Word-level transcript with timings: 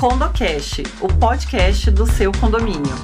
CondoCast, 0.00 0.82
o 1.02 1.08
podcast 1.20 1.90
do 1.90 2.10
seu 2.10 2.32
condomínio. 2.32 2.94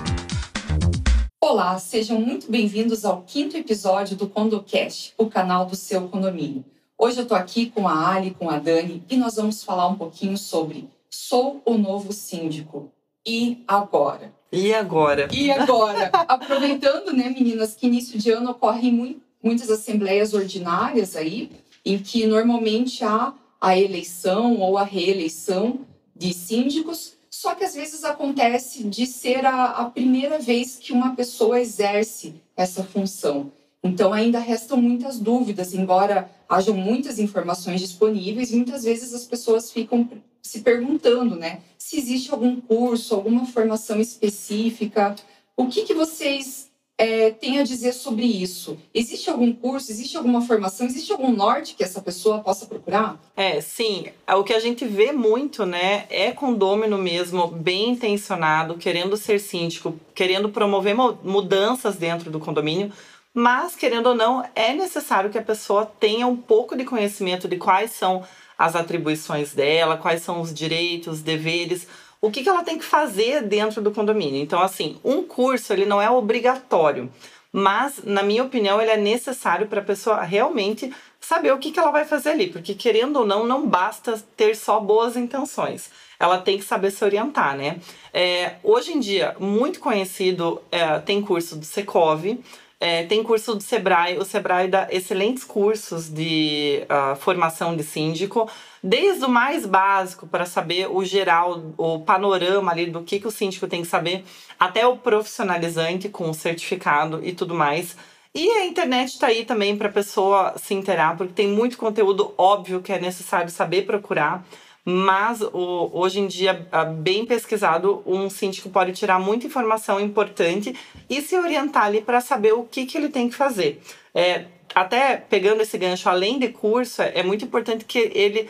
Olá, 1.39 1.79
sejam 1.79 2.19
muito 2.19 2.51
bem-vindos 2.51 3.05
ao 3.05 3.21
quinto 3.21 3.55
episódio 3.55 4.17
do 4.17 4.27
CondoCast, 4.27 5.13
o 5.19 5.27
canal 5.27 5.67
do 5.67 5.77
seu 5.77 6.09
condomínio. 6.09 6.65
Hoje 6.97 7.19
eu 7.19 7.25
estou 7.25 7.37
aqui 7.37 7.67
com 7.67 7.87
a 7.87 8.15
Ali, 8.15 8.31
com 8.31 8.49
a 8.49 8.59
Dani, 8.59 9.05
e 9.11 9.17
nós 9.19 9.37
vamos 9.37 9.63
falar 9.63 9.89
um 9.89 9.97
pouquinho 9.97 10.39
sobre 10.39 10.89
Sou 11.11 11.61
o 11.67 11.77
novo 11.77 12.15
síndico. 12.15 12.91
E 13.27 13.63
agora? 13.69 14.33
E 14.51 14.73
agora? 14.73 15.29
E 15.31 15.51
agora? 15.51 16.09
Aproveitando, 16.27 17.13
né, 17.13 17.29
meninas, 17.29 17.75
que 17.75 17.89
início 17.89 18.19
de 18.19 18.31
ano 18.31 18.53
ocorrem 18.53 19.21
muitas 19.43 19.71
assembleias 19.71 20.33
ordinárias 20.33 21.15
aí, 21.15 21.51
em 21.85 21.99
que 21.99 22.27
normalmente 22.27 23.05
há 23.05 23.35
a 23.61 23.79
eleição 23.79 24.57
ou 24.61 24.79
a 24.79 24.83
reeleição 24.83 25.85
de 26.17 26.33
síndicos, 26.33 27.15
só 27.31 27.55
que 27.55 27.65
às 27.65 27.75
vezes 27.75 28.03
acontece 28.05 28.85
de 28.85 29.07
ser 29.07 29.45
a, 29.45 29.67
a 29.67 29.85
primeira 29.91 30.39
vez 30.39 30.77
que 30.77 30.93
uma 30.93 31.15
pessoa 31.15 31.61
exerce 31.61 32.35
essa 32.57 32.83
função. 32.83 33.53
Então 33.83 34.13
ainda 34.13 34.39
restam 34.39 34.81
muitas 34.81 35.19
dúvidas, 35.19 35.75
embora 35.75 36.31
hajam 36.49 36.75
muitas 36.75 37.19
informações 37.19 37.81
disponíveis, 37.81 38.51
muitas 38.51 38.85
vezes 38.85 39.13
as 39.13 39.25
pessoas 39.25 39.71
ficam 39.71 40.09
se 40.43 40.61
perguntando, 40.61 41.37
né, 41.37 41.61
se 41.77 41.99
existe 41.99 42.31
algum 42.31 42.61
curso, 42.61 43.15
alguma 43.15 43.47
formação 43.47 44.01
específica, 44.01 45.15
o 45.57 45.67
que, 45.67 45.83
que 45.83 45.95
vocês 45.95 46.66
é, 46.99 47.31
tem 47.31 47.59
a 47.59 47.63
dizer 47.63 47.93
sobre 47.93 48.25
isso? 48.25 48.79
Existe 48.95 49.29
algum 49.29 49.53
curso, 49.53 49.91
existe 49.91 50.17
alguma 50.17 50.41
formação, 50.41 50.87
existe 50.87 51.13
algum 51.13 51.31
norte 51.31 51.75
que 51.75 51.85
essa 51.85 52.01
pessoa 52.01 52.41
possa 52.41 52.67
procurar? 52.67 53.21
É, 53.37 53.61
sim. 53.61 54.07
O 54.29 54.43
que 54.43 54.55
a 54.55 54.61
gente 54.61 54.85
vê 54.87 55.13
muito, 55.13 55.67
né, 55.67 56.07
é 56.09 56.33
condômino 56.33 56.97
mesmo, 56.97 57.49
bem 57.49 57.91
intencionado, 57.91 58.79
querendo 58.79 59.17
ser 59.17 59.39
síndico, 59.39 59.99
querendo 60.15 60.49
promover 60.49 60.95
mudanças 60.95 61.97
dentro 61.97 62.31
do 62.31 62.41
condomínio, 62.41 62.91
mas, 63.39 63.77
querendo 63.77 64.07
ou 64.07 64.15
não, 64.15 64.43
é 64.55 64.73
necessário 64.73 65.29
que 65.29 65.37
a 65.37 65.43
pessoa 65.43 65.85
tenha 65.85 66.27
um 66.27 66.37
pouco 66.39 66.75
de 66.75 66.87
conhecimento 66.87 67.47
de 67.47 67.59
quais 67.59 67.91
são 67.91 68.25
as 68.59 68.75
atribuições 68.75 69.53
dela, 69.53 69.99
quais 69.99 70.23
são 70.23 70.41
os 70.41 70.55
direitos, 70.55 71.21
deveres, 71.21 71.87
o 72.21 72.31
que, 72.31 72.43
que 72.43 72.49
ela 72.49 72.63
tem 72.63 72.79
que 72.79 72.85
fazer 72.85 73.43
dentro 73.43 73.83
do 73.83 73.91
condomínio. 73.91 74.43
Então, 74.43 74.61
assim, 74.61 74.99
um 75.05 75.23
curso 75.23 75.73
ele 75.73 75.85
não 75.85 76.01
é 76.01 76.11
obrigatório, 76.11 77.11
mas, 77.53 78.03
na 78.05 78.23
minha 78.23 78.45
opinião, 78.45 78.81
ele 78.81 78.91
é 78.91 78.97
necessário 78.97 79.67
para 79.67 79.81
a 79.81 79.85
pessoa 79.85 80.23
realmente 80.23 80.93
saber 81.21 81.53
o 81.53 81.59
que, 81.59 81.73
que 81.73 81.79
ela 81.79 81.91
vai 81.91 82.05
fazer 82.05 82.31
ali, 82.31 82.49
porque 82.49 82.75
querendo 82.75 83.21
ou 83.21 83.27
não, 83.27 83.47
não 83.47 83.67
basta 83.67 84.23
ter 84.37 84.55
só 84.55 84.79
boas 84.79 85.17
intenções. 85.17 85.91
Ela 86.19 86.39
tem 86.39 86.59
que 86.59 86.65
saber 86.65 86.91
se 86.91 87.05
orientar, 87.05 87.57
né? 87.57 87.79
É, 88.13 88.57
hoje 88.63 88.93
em 88.93 89.01
dia, 89.01 89.37
muito 89.39 89.81
conhecido, 89.81 90.63
é, 90.71 90.99
tem 90.99 91.21
curso 91.21 91.57
do 91.57 91.65
Secov, 91.65 92.39
é, 92.79 93.05
tem 93.05 93.23
curso 93.23 93.55
do 93.55 93.63
Sebrae, 93.63 94.19
o 94.19 94.25
Sebrae 94.25 94.69
dá 94.69 94.87
excelentes 94.91 95.45
cursos 95.45 96.11
de 96.11 96.83
uh, 96.85 97.17
formação 97.17 97.75
de 97.75 97.83
síndico, 97.83 98.51
desde 98.83 99.25
o 99.25 99.31
mais 99.31 99.65
básico 99.65 100.27
para 100.27 100.45
saber 100.45 100.87
o 100.91 101.03
geral, 101.03 101.73
o 101.79 102.01
panorama 102.01 102.71
ali 102.71 102.87
do 102.87 103.03
que, 103.03 103.19
que 103.19 103.27
o 103.27 103.31
síndico 103.31 103.67
tem 103.67 103.81
que 103.81 103.89
saber, 103.89 104.25
até 104.61 104.87
o 104.87 104.97
profissionalizante 104.97 106.11
com 106.11 106.29
o 106.29 106.35
certificado 106.35 107.21
e 107.25 107.33
tudo 107.33 107.55
mais. 107.55 107.97
E 108.35 108.47
a 108.51 108.67
internet 108.67 109.15
está 109.15 109.29
aí 109.29 109.47
também 109.47 109.75
para 109.79 109.89
a 109.89 109.93
pessoa 109.93 110.55
se 110.59 110.75
inteirar, 110.75 111.17
porque 111.17 111.33
tem 111.33 111.49
muito 111.49 111.79
conteúdo 111.79 112.35
óbvio 112.37 112.83
que 112.83 112.93
é 112.93 113.01
necessário 113.01 113.49
saber 113.49 113.87
procurar. 113.87 114.45
Mas 114.89 115.41
o, 115.41 115.91
hoje 115.93 116.21
em 116.21 116.29
dia, 116.29 116.69
bem 116.99 117.27
pesquisado, 117.27 118.05
um 118.07 118.31
síndico 118.31 118.71
pode 118.71 118.93
tirar 118.93 119.19
muita 119.19 119.45
informação 119.45 119.99
importante 119.99 120.77
e 121.11 121.21
se 121.21 121.37
orientar 121.37 121.87
ali 121.87 122.01
para 122.01 122.21
saber 122.21 122.53
o 122.53 122.63
que, 122.63 122.87
que 122.87 122.97
ele 122.97 123.09
tem 123.09 123.29
que 123.29 123.35
fazer. 123.35 123.83
É, 124.15 124.45
até 124.73 125.17
pegando 125.17 125.61
esse 125.61 125.77
gancho, 125.77 126.09
além 126.09 126.39
de 126.39 126.51
curso, 126.51 127.03
é 127.03 127.21
muito 127.25 127.45
importante 127.45 127.85
que 127.85 128.13
ele 128.15 128.49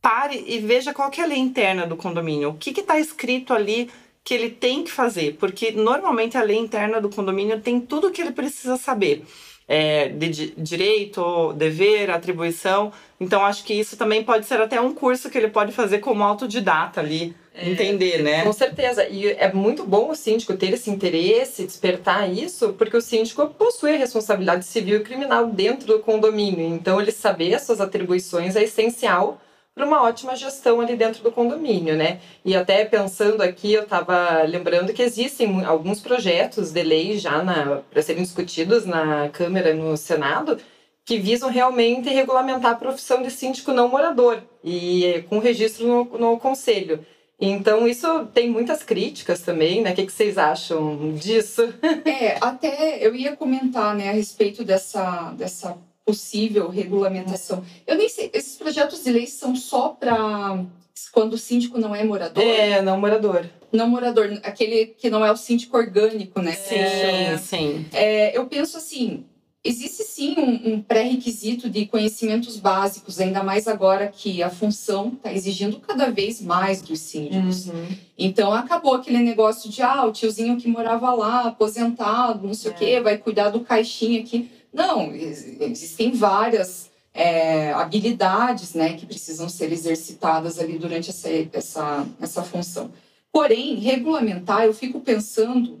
pare 0.00 0.42
e 0.46 0.60
veja 0.60 0.94
qual 0.94 1.10
que 1.10 1.20
é 1.20 1.24
a 1.24 1.26
lei 1.26 1.38
interna 1.38 1.86
do 1.86 1.94
condomínio. 1.94 2.48
O 2.48 2.54
que 2.54 2.70
está 2.70 2.98
escrito 2.98 3.52
ali 3.52 3.90
que 4.24 4.32
ele 4.32 4.48
tem 4.48 4.82
que 4.82 4.90
fazer, 4.90 5.36
porque 5.38 5.72
normalmente 5.72 6.38
a 6.38 6.42
lei 6.42 6.56
interna 6.56 7.02
do 7.02 7.10
condomínio 7.10 7.60
tem 7.60 7.78
tudo 7.78 8.08
o 8.08 8.10
que 8.10 8.22
ele 8.22 8.32
precisa 8.32 8.78
saber 8.78 9.26
é, 9.70 10.08
de 10.08 10.50
direito, 10.58 11.52
dever, 11.52 12.10
atribuição. 12.10 12.92
Então, 13.20 13.44
acho 13.44 13.62
que 13.62 13.72
isso 13.72 13.96
também 13.96 14.24
pode 14.24 14.44
ser 14.44 14.60
até 14.60 14.80
um 14.80 14.92
curso 14.92 15.30
que 15.30 15.38
ele 15.38 15.46
pode 15.46 15.70
fazer 15.70 16.00
como 16.00 16.24
autodidata 16.24 17.00
ali, 17.00 17.36
é, 17.54 17.70
entender, 17.70 18.20
né? 18.20 18.42
Com 18.42 18.52
certeza. 18.52 19.06
E 19.08 19.28
é 19.28 19.52
muito 19.52 19.84
bom 19.84 20.10
o 20.10 20.16
síndico 20.16 20.56
ter 20.56 20.72
esse 20.72 20.90
interesse, 20.90 21.64
despertar 21.64 22.28
isso, 22.28 22.72
porque 22.72 22.96
o 22.96 23.00
síndico 23.00 23.46
possui 23.46 23.94
a 23.94 23.98
responsabilidade 23.98 24.64
civil 24.64 24.96
e 24.96 25.04
criminal 25.04 25.46
dentro 25.46 25.86
do 25.86 26.00
condomínio. 26.00 26.66
Então, 26.66 27.00
ele 27.00 27.12
saber 27.12 27.54
as 27.54 27.62
suas 27.62 27.80
atribuições 27.80 28.56
é 28.56 28.64
essencial 28.64 29.40
para 29.80 29.86
uma 29.86 30.02
ótima 30.02 30.36
gestão 30.36 30.78
ali 30.78 30.94
dentro 30.94 31.22
do 31.22 31.32
condomínio, 31.32 31.96
né? 31.96 32.20
E 32.44 32.54
até 32.54 32.84
pensando 32.84 33.40
aqui, 33.40 33.72
eu 33.72 33.84
estava 33.84 34.42
lembrando 34.42 34.92
que 34.92 35.00
existem 35.00 35.64
alguns 35.64 36.00
projetos 36.00 36.70
de 36.70 36.82
lei 36.82 37.16
já 37.18 37.42
para 37.90 38.02
serem 38.02 38.22
discutidos 38.22 38.84
na 38.84 39.30
Câmara 39.30 39.70
e 39.70 39.74
no 39.74 39.96
Senado 39.96 40.58
que 41.02 41.16
visam 41.18 41.48
realmente 41.48 42.10
regulamentar 42.10 42.72
a 42.72 42.76
profissão 42.76 43.22
de 43.22 43.30
síndico 43.30 43.72
não 43.72 43.88
morador 43.88 44.42
e 44.62 45.24
com 45.30 45.38
registro 45.38 45.86
no, 45.86 46.18
no 46.18 46.38
Conselho. 46.38 47.04
Então, 47.40 47.88
isso 47.88 48.26
tem 48.34 48.50
muitas 48.50 48.82
críticas 48.82 49.40
também, 49.40 49.80
né? 49.80 49.92
O 49.92 49.94
que, 49.94 50.04
que 50.04 50.12
vocês 50.12 50.36
acham 50.36 51.14
disso? 51.14 51.72
É, 52.04 52.36
até 52.38 52.98
eu 53.00 53.14
ia 53.14 53.34
comentar 53.34 53.94
né, 53.94 54.10
a 54.10 54.12
respeito 54.12 54.62
dessa, 54.62 55.32
dessa 55.38 55.78
possível 56.10 56.68
regulamentação. 56.68 57.64
Eu 57.86 57.96
nem 57.96 58.08
sei, 58.08 58.30
esses 58.32 58.56
projetos 58.56 59.04
de 59.04 59.10
lei 59.10 59.26
são 59.26 59.54
só 59.54 59.90
para 59.90 60.64
quando 61.12 61.34
o 61.34 61.38
síndico 61.38 61.78
não 61.78 61.94
é 61.94 62.04
morador? 62.04 62.42
É, 62.42 62.82
não 62.82 62.98
morador. 63.00 63.48
Não 63.72 63.88
morador, 63.88 64.38
aquele 64.42 64.86
que 64.86 65.08
não 65.08 65.24
é 65.24 65.30
o 65.30 65.36
síndico 65.36 65.76
orgânico, 65.76 66.42
né? 66.42 66.52
Sim, 66.52 67.38
sim. 67.38 67.86
É, 67.92 68.36
eu 68.36 68.46
penso 68.46 68.76
assim, 68.76 69.24
existe 69.62 70.02
sim 70.02 70.34
um, 70.38 70.74
um 70.74 70.82
pré-requisito 70.82 71.68
de 71.70 71.86
conhecimentos 71.86 72.56
básicos, 72.56 73.20
ainda 73.20 73.42
mais 73.42 73.68
agora 73.68 74.08
que 74.08 74.42
a 74.42 74.50
função 74.50 75.12
está 75.14 75.32
exigindo 75.32 75.78
cada 75.78 76.10
vez 76.10 76.40
mais 76.40 76.82
dos 76.82 76.98
síndicos. 76.98 77.66
Uhum. 77.66 77.86
Então 78.18 78.52
acabou 78.52 78.94
aquele 78.94 79.18
negócio 79.18 79.70
de 79.70 79.82
ah, 79.82 80.04
o 80.04 80.12
tiozinho 80.12 80.56
que 80.56 80.68
morava 80.68 81.14
lá, 81.14 81.42
aposentado, 81.42 82.46
não 82.46 82.54
sei 82.54 82.70
é. 82.70 82.74
o 82.74 82.76
quê, 82.76 83.00
vai 83.00 83.18
cuidar 83.18 83.50
do 83.50 83.60
caixinha 83.60 84.20
aqui. 84.20 84.50
Não, 84.72 85.12
existem 85.12 86.12
várias 86.12 86.90
é, 87.12 87.72
habilidades 87.72 88.74
né, 88.74 88.94
que 88.94 89.06
precisam 89.06 89.48
ser 89.48 89.72
exercitadas 89.72 90.58
ali 90.58 90.78
durante 90.78 91.10
essa, 91.10 91.28
essa, 91.52 92.06
essa 92.20 92.42
função. 92.42 92.92
Porém, 93.32 93.76
regulamentar, 93.76 94.64
eu 94.64 94.74
fico 94.74 95.00
pensando 95.00 95.80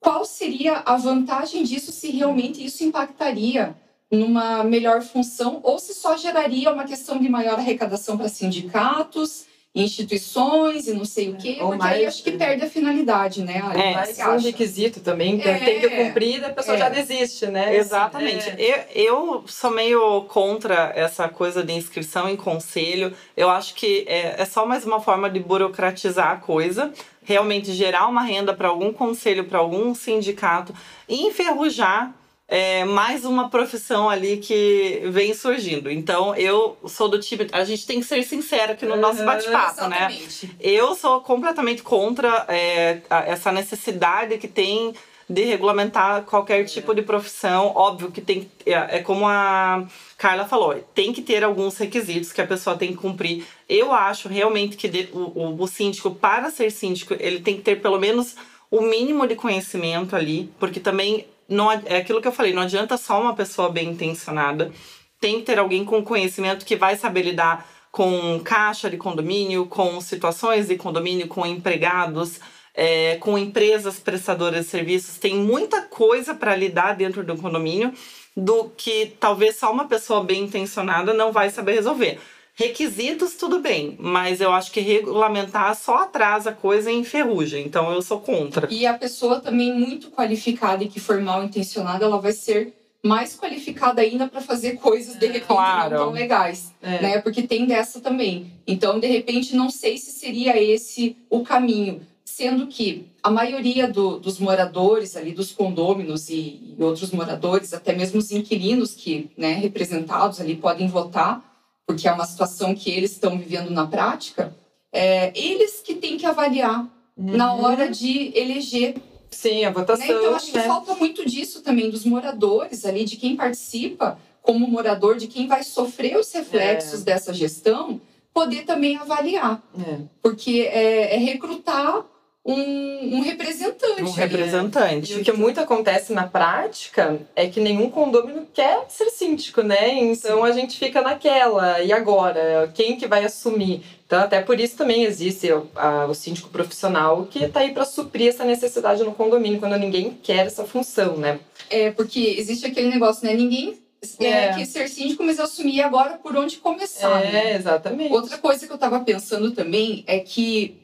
qual 0.00 0.24
seria 0.24 0.82
a 0.84 0.96
vantagem 0.96 1.62
disso 1.64 1.90
se 1.90 2.10
realmente 2.10 2.64
isso 2.64 2.84
impactaria 2.84 3.74
numa 4.10 4.62
melhor 4.62 5.02
função 5.02 5.60
ou 5.62 5.78
se 5.78 5.94
só 5.94 6.16
geraria 6.16 6.72
uma 6.72 6.84
questão 6.84 7.18
de 7.18 7.28
maior 7.28 7.58
arrecadação 7.58 8.16
para 8.16 8.28
sindicatos 8.28 9.46
instituições 9.74 10.86
e 10.86 10.92
não 10.92 11.04
sei 11.04 11.30
o 11.30 11.36
quê, 11.36 11.56
Ou 11.60 11.70
porque 11.70 11.78
mais, 11.78 11.96
aí 11.96 12.06
acho 12.06 12.22
que 12.22 12.32
perde 12.32 12.64
a 12.64 12.70
finalidade, 12.70 13.42
né? 13.42 13.60
É, 13.74 13.94
mais 13.94 14.18
um 14.18 14.38
requisito 14.38 15.00
também, 15.00 15.38
que 15.38 15.48
é, 15.48 15.58
tem 15.58 15.80
que 15.80 15.88
cumprir 15.88 16.40
e 16.40 16.44
a 16.44 16.50
pessoa 16.50 16.76
é. 16.76 16.78
já 16.78 16.88
desiste, 16.88 17.46
né? 17.46 17.76
Exatamente. 17.76 18.50
É. 18.50 18.56
Eu, 18.58 18.84
eu 18.94 19.44
sou 19.48 19.72
meio 19.72 20.22
contra 20.24 20.92
essa 20.94 21.28
coisa 21.28 21.64
de 21.64 21.72
inscrição 21.72 22.28
em 22.28 22.36
conselho. 22.36 23.12
Eu 23.36 23.50
acho 23.50 23.74
que 23.74 24.04
é, 24.06 24.40
é 24.40 24.44
só 24.44 24.64
mais 24.64 24.84
uma 24.86 25.00
forma 25.00 25.28
de 25.28 25.40
burocratizar 25.40 26.30
a 26.30 26.36
coisa 26.36 26.92
realmente 27.24 27.72
gerar 27.72 28.06
uma 28.06 28.22
renda 28.22 28.54
para 28.54 28.68
algum 28.68 28.92
conselho, 28.92 29.44
para 29.44 29.58
algum 29.58 29.94
sindicato 29.94 30.74
e 31.08 31.26
enferrujar 31.26 32.14
é 32.46 32.84
mais 32.84 33.24
uma 33.24 33.48
profissão 33.48 34.08
ali 34.08 34.36
que 34.36 35.02
vem 35.06 35.32
surgindo. 35.32 35.90
Então, 35.90 36.34
eu 36.34 36.76
sou 36.86 37.08
do 37.08 37.18
time. 37.18 37.48
A 37.52 37.64
gente 37.64 37.86
tem 37.86 38.00
que 38.00 38.06
ser 38.06 38.22
sincero 38.22 38.72
aqui 38.72 38.84
no 38.84 38.96
nosso 38.96 39.24
bate-papo, 39.24 39.88
né? 39.88 40.16
Eu 40.60 40.94
sou 40.94 41.20
completamente 41.20 41.82
contra 41.82 42.44
é, 42.48 43.00
essa 43.26 43.50
necessidade 43.50 44.36
que 44.38 44.48
tem 44.48 44.94
de 45.28 45.42
regulamentar 45.42 46.22
qualquer 46.24 46.64
tipo 46.66 46.94
de 46.94 47.00
profissão. 47.00 47.72
Óbvio 47.74 48.10
que 48.10 48.20
tem. 48.20 48.50
É, 48.66 48.98
é 48.98 49.02
como 49.02 49.26
a 49.26 49.86
Carla 50.18 50.44
falou, 50.44 50.74
tem 50.94 51.14
que 51.14 51.22
ter 51.22 51.42
alguns 51.42 51.78
requisitos 51.78 52.30
que 52.30 52.42
a 52.42 52.46
pessoa 52.46 52.76
tem 52.76 52.90
que 52.90 52.98
cumprir. 52.98 53.46
Eu 53.66 53.92
acho 53.92 54.28
realmente 54.28 54.76
que 54.76 54.86
de, 54.86 55.08
o, 55.12 55.32
o, 55.34 55.62
o 55.62 55.66
síndico, 55.66 56.10
para 56.10 56.50
ser 56.50 56.70
síndico, 56.70 57.14
ele 57.18 57.40
tem 57.40 57.56
que 57.56 57.62
ter 57.62 57.80
pelo 57.80 57.98
menos 57.98 58.36
o 58.70 58.82
mínimo 58.82 59.26
de 59.26 59.34
conhecimento 59.34 60.14
ali, 60.14 60.50
porque 60.58 60.80
também 60.80 61.26
não 61.48 61.70
é 61.70 61.96
aquilo 61.96 62.20
que 62.20 62.28
eu 62.28 62.32
falei, 62.32 62.52
não 62.52 62.62
adianta 62.62 62.96
só 62.96 63.20
uma 63.20 63.34
pessoa 63.34 63.70
bem 63.70 63.90
intencionada. 63.90 64.72
Tem 65.20 65.40
que 65.40 65.46
ter 65.46 65.58
alguém 65.58 65.84
com 65.84 66.02
conhecimento 66.02 66.64
que 66.64 66.76
vai 66.76 66.96
saber 66.96 67.22
lidar 67.22 67.68
com 67.90 68.40
caixa 68.44 68.90
de 68.90 68.96
condomínio, 68.96 69.66
com 69.66 70.00
situações 70.00 70.68
de 70.68 70.76
condomínio, 70.76 71.28
com 71.28 71.46
empregados, 71.46 72.40
é, 72.74 73.16
com 73.16 73.38
empresas 73.38 74.00
prestadoras 74.00 74.64
de 74.64 74.70
serviços. 74.70 75.16
Tem 75.16 75.36
muita 75.36 75.82
coisa 75.82 76.34
para 76.34 76.56
lidar 76.56 76.94
dentro 76.96 77.22
do 77.22 77.36
condomínio 77.36 77.92
do 78.36 78.70
que 78.76 79.14
talvez 79.20 79.56
só 79.56 79.70
uma 79.70 79.86
pessoa 79.86 80.24
bem 80.24 80.42
intencionada 80.42 81.14
não 81.14 81.30
vai 81.30 81.50
saber 81.50 81.74
resolver. 81.74 82.18
Requisitos, 82.56 83.34
tudo 83.34 83.58
bem, 83.58 83.96
mas 83.98 84.40
eu 84.40 84.52
acho 84.52 84.70
que 84.70 84.80
regulamentar 84.80 85.74
só 85.74 86.04
atrasa 86.04 86.50
a 86.50 86.54
coisa 86.54 86.90
em 86.90 87.02
ferrugem, 87.02 87.66
então 87.66 87.92
eu 87.92 88.00
sou 88.00 88.20
contra. 88.20 88.72
E 88.72 88.86
a 88.86 88.94
pessoa 88.94 89.40
também 89.40 89.74
muito 89.74 90.08
qualificada 90.10 90.84
e 90.84 90.88
que 90.88 91.00
for 91.00 91.20
mal 91.20 91.42
intencionada, 91.42 92.04
ela 92.04 92.20
vai 92.20 92.32
ser 92.32 92.72
mais 93.02 93.36
qualificada 93.36 94.00
ainda 94.00 94.28
para 94.28 94.40
fazer 94.40 94.76
coisas 94.76 95.16
de 95.18 95.26
repente 95.26 95.46
claro. 95.46 95.90
não 95.90 96.04
tão 96.04 96.12
legais, 96.12 96.72
é. 96.80 97.02
né? 97.02 97.20
Porque 97.20 97.42
tem 97.42 97.66
dessa 97.66 98.00
também. 98.00 98.52
Então, 98.66 98.98
de 98.98 99.06
repente, 99.08 99.54
não 99.54 99.68
sei 99.68 99.98
se 99.98 100.10
seria 100.12 100.56
esse 100.60 101.16
o 101.28 101.42
caminho, 101.42 102.00
sendo 102.24 102.66
que 102.66 103.06
a 103.22 103.30
maioria 103.30 103.86
do, 103.86 104.18
dos 104.18 104.38
moradores 104.38 105.16
ali 105.16 105.32
dos 105.32 105.52
condôminos 105.52 106.30
e, 106.30 106.74
e, 106.78 106.82
outros 106.82 107.10
moradores, 107.10 107.74
até 107.74 107.94
mesmo 107.94 108.18
os 108.18 108.30
inquilinos 108.32 108.94
que, 108.94 109.30
né, 109.36 109.52
representados 109.54 110.40
ali 110.40 110.56
podem 110.56 110.88
votar, 110.88 111.53
porque 111.86 112.08
é 112.08 112.12
uma 112.12 112.26
situação 112.26 112.74
que 112.74 112.90
eles 112.90 113.12
estão 113.12 113.38
vivendo 113.38 113.70
na 113.70 113.86
prática, 113.86 114.54
é, 114.92 115.32
eles 115.38 115.80
que 115.80 115.94
têm 115.94 116.16
que 116.16 116.26
avaliar 116.26 116.82
uhum. 117.16 117.36
na 117.36 117.54
hora 117.54 117.90
de 117.90 118.32
eleger 118.38 118.94
Sim, 119.30 119.64
a 119.64 119.70
votação. 119.70 120.06
Né? 120.06 120.12
Então, 120.12 120.34
acho 120.34 120.52
que 120.52 120.58
né? 120.58 120.64
falta 120.64 120.94
muito 120.94 121.26
disso 121.26 121.62
também, 121.62 121.90
dos 121.90 122.04
moradores 122.04 122.84
ali, 122.84 123.04
de 123.04 123.16
quem 123.16 123.36
participa 123.36 124.18
como 124.40 124.66
morador, 124.68 125.16
de 125.16 125.26
quem 125.26 125.46
vai 125.46 125.62
sofrer 125.64 126.16
os 126.16 126.30
reflexos 126.32 127.00
é. 127.02 127.04
dessa 127.04 127.32
gestão, 127.34 128.00
poder 128.32 128.64
também 128.64 128.96
avaliar. 128.96 129.62
É. 129.78 129.98
Porque 130.22 130.68
é, 130.70 131.14
é 131.14 131.18
recrutar 131.18 132.04
um, 132.44 133.16
um, 133.16 133.20
representante. 133.22 134.02
Um 134.02 134.10
representante. 134.10 135.12
E 135.14 135.20
o 135.20 135.24
que 135.24 135.32
muito 135.32 135.60
acontece 135.60 136.12
na 136.12 136.26
prática 136.26 137.18
é 137.34 137.46
que 137.48 137.58
nenhum 137.58 137.88
condômino 137.90 138.46
quer 138.52 138.84
ser 138.88 139.08
síndico, 139.08 139.62
né? 139.62 139.94
Então 139.94 140.42
Sim. 140.42 140.50
a 140.50 140.52
gente 140.52 140.78
fica 140.78 141.00
naquela. 141.00 141.80
E 141.80 141.90
agora? 141.90 142.70
Quem 142.74 142.96
que 142.96 143.06
vai 143.06 143.24
assumir? 143.24 143.82
Então, 144.06 144.20
até 144.20 144.42
por 144.42 144.60
isso 144.60 144.76
também 144.76 145.04
existe 145.04 145.50
o, 145.50 145.66
a, 145.74 146.04
o 146.04 146.14
síndico 146.14 146.50
profissional 146.50 147.26
que 147.30 147.42
está 147.42 147.60
aí 147.60 147.72
para 147.72 147.86
suprir 147.86 148.28
essa 148.28 148.44
necessidade 148.44 149.02
no 149.02 149.14
condomínio, 149.14 149.58
quando 149.58 149.78
ninguém 149.78 150.16
quer 150.22 150.46
essa 150.46 150.64
função, 150.64 151.16
né? 151.16 151.40
É, 151.70 151.90
porque 151.90 152.36
existe 152.38 152.66
aquele 152.66 152.90
negócio, 152.90 153.26
né? 153.26 153.32
Ninguém 153.32 153.82
é, 154.20 154.26
é. 154.26 154.54
quer 154.54 154.66
ser 154.66 154.88
síndico, 154.88 155.24
mas 155.24 155.38
eu 155.38 155.44
assumi 155.44 155.80
agora 155.80 156.18
por 156.18 156.36
onde 156.36 156.58
começar. 156.58 157.24
É, 157.24 157.32
né? 157.32 157.56
exatamente. 157.56 158.12
Outra 158.12 158.36
coisa 158.36 158.66
que 158.66 158.72
eu 158.72 158.76
estava 158.76 159.00
pensando 159.00 159.50
também 159.52 160.04
é 160.06 160.18
que 160.18 160.83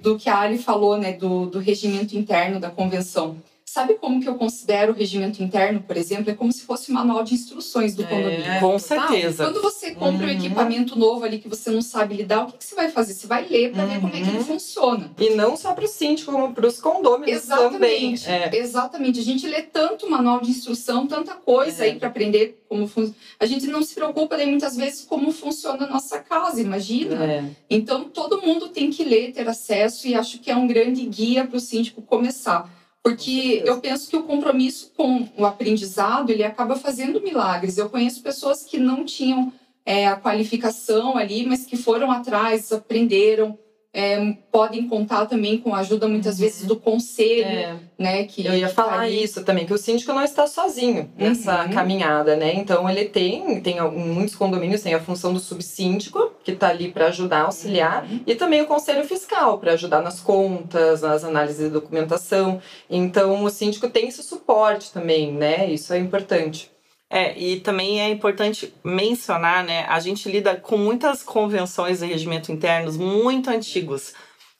do 0.00 0.18
que 0.18 0.28
a 0.28 0.38
Ali 0.40 0.58
falou, 0.58 0.96
né, 0.96 1.12
do, 1.12 1.46
do 1.46 1.58
regimento 1.58 2.16
interno 2.16 2.58
da 2.58 2.70
convenção. 2.70 3.36
Sabe 3.70 3.94
como 3.94 4.18
que 4.18 4.26
eu 4.26 4.36
considero 4.36 4.92
o 4.92 4.94
regimento 4.94 5.42
interno, 5.42 5.82
por 5.82 5.94
exemplo? 5.94 6.30
É 6.30 6.34
como 6.34 6.50
se 6.50 6.62
fosse 6.62 6.90
um 6.90 6.94
manual 6.94 7.22
de 7.22 7.34
instruções 7.34 7.94
do 7.94 8.02
é, 8.02 8.06
condomínio. 8.06 8.60
com 8.60 8.78
certeza. 8.78 9.44
Quando 9.44 9.60
você 9.60 9.90
compra 9.90 10.26
uhum. 10.26 10.32
um 10.32 10.36
equipamento 10.36 10.98
novo 10.98 11.22
ali 11.22 11.38
que 11.38 11.48
você 11.48 11.70
não 11.70 11.82
sabe 11.82 12.16
lidar, 12.16 12.44
o 12.44 12.46
que, 12.46 12.56
que 12.56 12.64
você 12.64 12.74
vai 12.74 12.88
fazer? 12.90 13.12
Você 13.12 13.26
vai 13.26 13.46
ler 13.46 13.72
para 13.72 13.82
uhum. 13.82 13.88
ver 13.90 14.00
como 14.00 14.16
é 14.16 14.20
que 14.22 14.28
ele 14.28 14.38
uhum. 14.38 14.44
funciona. 14.44 15.10
E 15.18 15.30
não 15.34 15.54
só 15.54 15.74
para 15.74 15.84
o 15.84 15.88
síndico, 15.88 16.32
como 16.32 16.54
para 16.54 16.66
os 16.66 16.80
condôminos 16.80 17.28
Exatamente. 17.28 18.24
também. 18.24 18.42
É. 18.42 18.56
Exatamente. 18.56 19.20
A 19.20 19.22
gente 19.22 19.46
lê 19.46 19.60
tanto 19.60 20.08
manual 20.08 20.40
de 20.40 20.50
instrução, 20.50 21.06
tanta 21.06 21.34
coisa 21.34 21.84
é. 21.84 21.90
aí 21.90 21.98
para 21.98 22.08
aprender 22.08 22.64
como 22.70 22.88
funciona. 22.88 23.14
A 23.38 23.44
gente 23.44 23.66
não 23.66 23.82
se 23.82 23.94
preocupa 23.94 24.38
daí 24.38 24.46
muitas 24.46 24.76
vezes 24.76 25.02
como 25.04 25.30
funciona 25.30 25.84
a 25.84 25.88
nossa 25.88 26.18
casa, 26.20 26.58
imagina. 26.58 27.22
É. 27.22 27.44
Então 27.68 28.04
todo 28.04 28.40
mundo 28.40 28.70
tem 28.70 28.90
que 28.90 29.04
ler, 29.04 29.32
ter 29.32 29.46
acesso 29.46 30.08
e 30.08 30.14
acho 30.14 30.38
que 30.38 30.50
é 30.50 30.56
um 30.56 30.66
grande 30.66 31.04
guia 31.04 31.46
para 31.46 31.58
o 31.58 31.60
síndico 31.60 32.00
começar. 32.00 32.77
Porque 33.08 33.62
eu 33.64 33.80
penso 33.80 34.10
que 34.10 34.16
o 34.16 34.22
compromisso 34.24 34.92
com 34.96 35.26
o 35.36 35.46
aprendizado 35.46 36.30
ele 36.30 36.44
acaba 36.44 36.76
fazendo 36.76 37.22
milagres. 37.22 37.78
Eu 37.78 37.88
conheço 37.88 38.22
pessoas 38.22 38.64
que 38.64 38.78
não 38.78 39.04
tinham 39.04 39.50
é, 39.84 40.06
a 40.06 40.16
qualificação 40.16 41.16
ali, 41.16 41.46
mas 41.46 41.64
que 41.64 41.76
foram 41.76 42.10
atrás, 42.10 42.70
aprenderam, 42.70 43.58
é, 43.92 44.36
podem 44.52 44.86
contar 44.86 45.26
também 45.26 45.58
com 45.58 45.74
a 45.74 45.78
ajuda 45.78 46.06
muitas 46.06 46.36
uhum. 46.36 46.44
vezes 46.44 46.66
do 46.66 46.76
conselho, 46.76 47.44
é. 47.44 47.76
né? 47.98 48.24
Que 48.24 48.44
eu 48.44 48.54
ia 48.54 48.68
falar 48.68 48.98
tá 48.98 49.08
isso 49.08 49.42
também, 49.44 49.64
que 49.64 49.72
o 49.72 49.78
síndico 49.78 50.12
não 50.12 50.22
está 50.22 50.46
sozinho 50.46 51.10
nessa 51.16 51.64
uhum. 51.64 51.70
caminhada, 51.70 52.36
né? 52.36 52.54
Então 52.54 52.88
ele 52.88 53.06
tem, 53.06 53.60
tem 53.60 53.80
muitos 53.90 54.36
condomínios 54.36 54.82
tem 54.82 54.94
a 54.94 55.00
função 55.00 55.32
do 55.32 55.40
subsíndico 55.40 56.32
que 56.44 56.52
está 56.52 56.68
ali 56.68 56.92
para 56.92 57.06
ajudar, 57.06 57.42
auxiliar, 57.42 58.04
uhum. 58.04 58.20
e 58.26 58.34
também 58.34 58.60
o 58.60 58.66
conselho 58.66 59.04
fiscal 59.04 59.58
para 59.58 59.72
ajudar 59.72 60.02
nas 60.02 60.20
contas, 60.20 61.00
nas 61.00 61.24
análises 61.24 61.64
de 61.64 61.70
documentação. 61.70 62.60
Então 62.90 63.42
o 63.42 63.50
síndico 63.50 63.88
tem 63.88 64.08
esse 64.08 64.22
suporte 64.22 64.92
também, 64.92 65.32
né? 65.32 65.70
Isso 65.70 65.92
é 65.92 65.98
importante. 65.98 66.70
É, 67.10 67.38
e 67.38 67.60
também 67.60 68.00
é 68.00 68.10
importante 68.10 68.72
mencionar, 68.84 69.64
né? 69.64 69.86
A 69.88 69.98
gente 69.98 70.30
lida 70.30 70.56
com 70.56 70.76
muitas 70.76 71.22
convenções 71.22 72.00
de 72.00 72.06
regimento 72.06 72.52
internos 72.52 72.98
muito 72.98 73.48
antigos, 73.48 74.12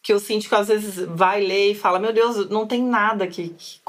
que 0.03 0.15
o 0.15 0.19
síndico 0.19 0.55
às 0.55 0.69
vezes 0.69 0.97
vai 1.11 1.43
ler 1.43 1.73
e 1.73 1.75
fala: 1.75 1.99
Meu 1.99 2.13
Deus, 2.13 2.49
não 2.49 2.67
tem 2.67 2.83
nada 2.83 3.27
que, 3.27 3.51
que, 3.51 3.81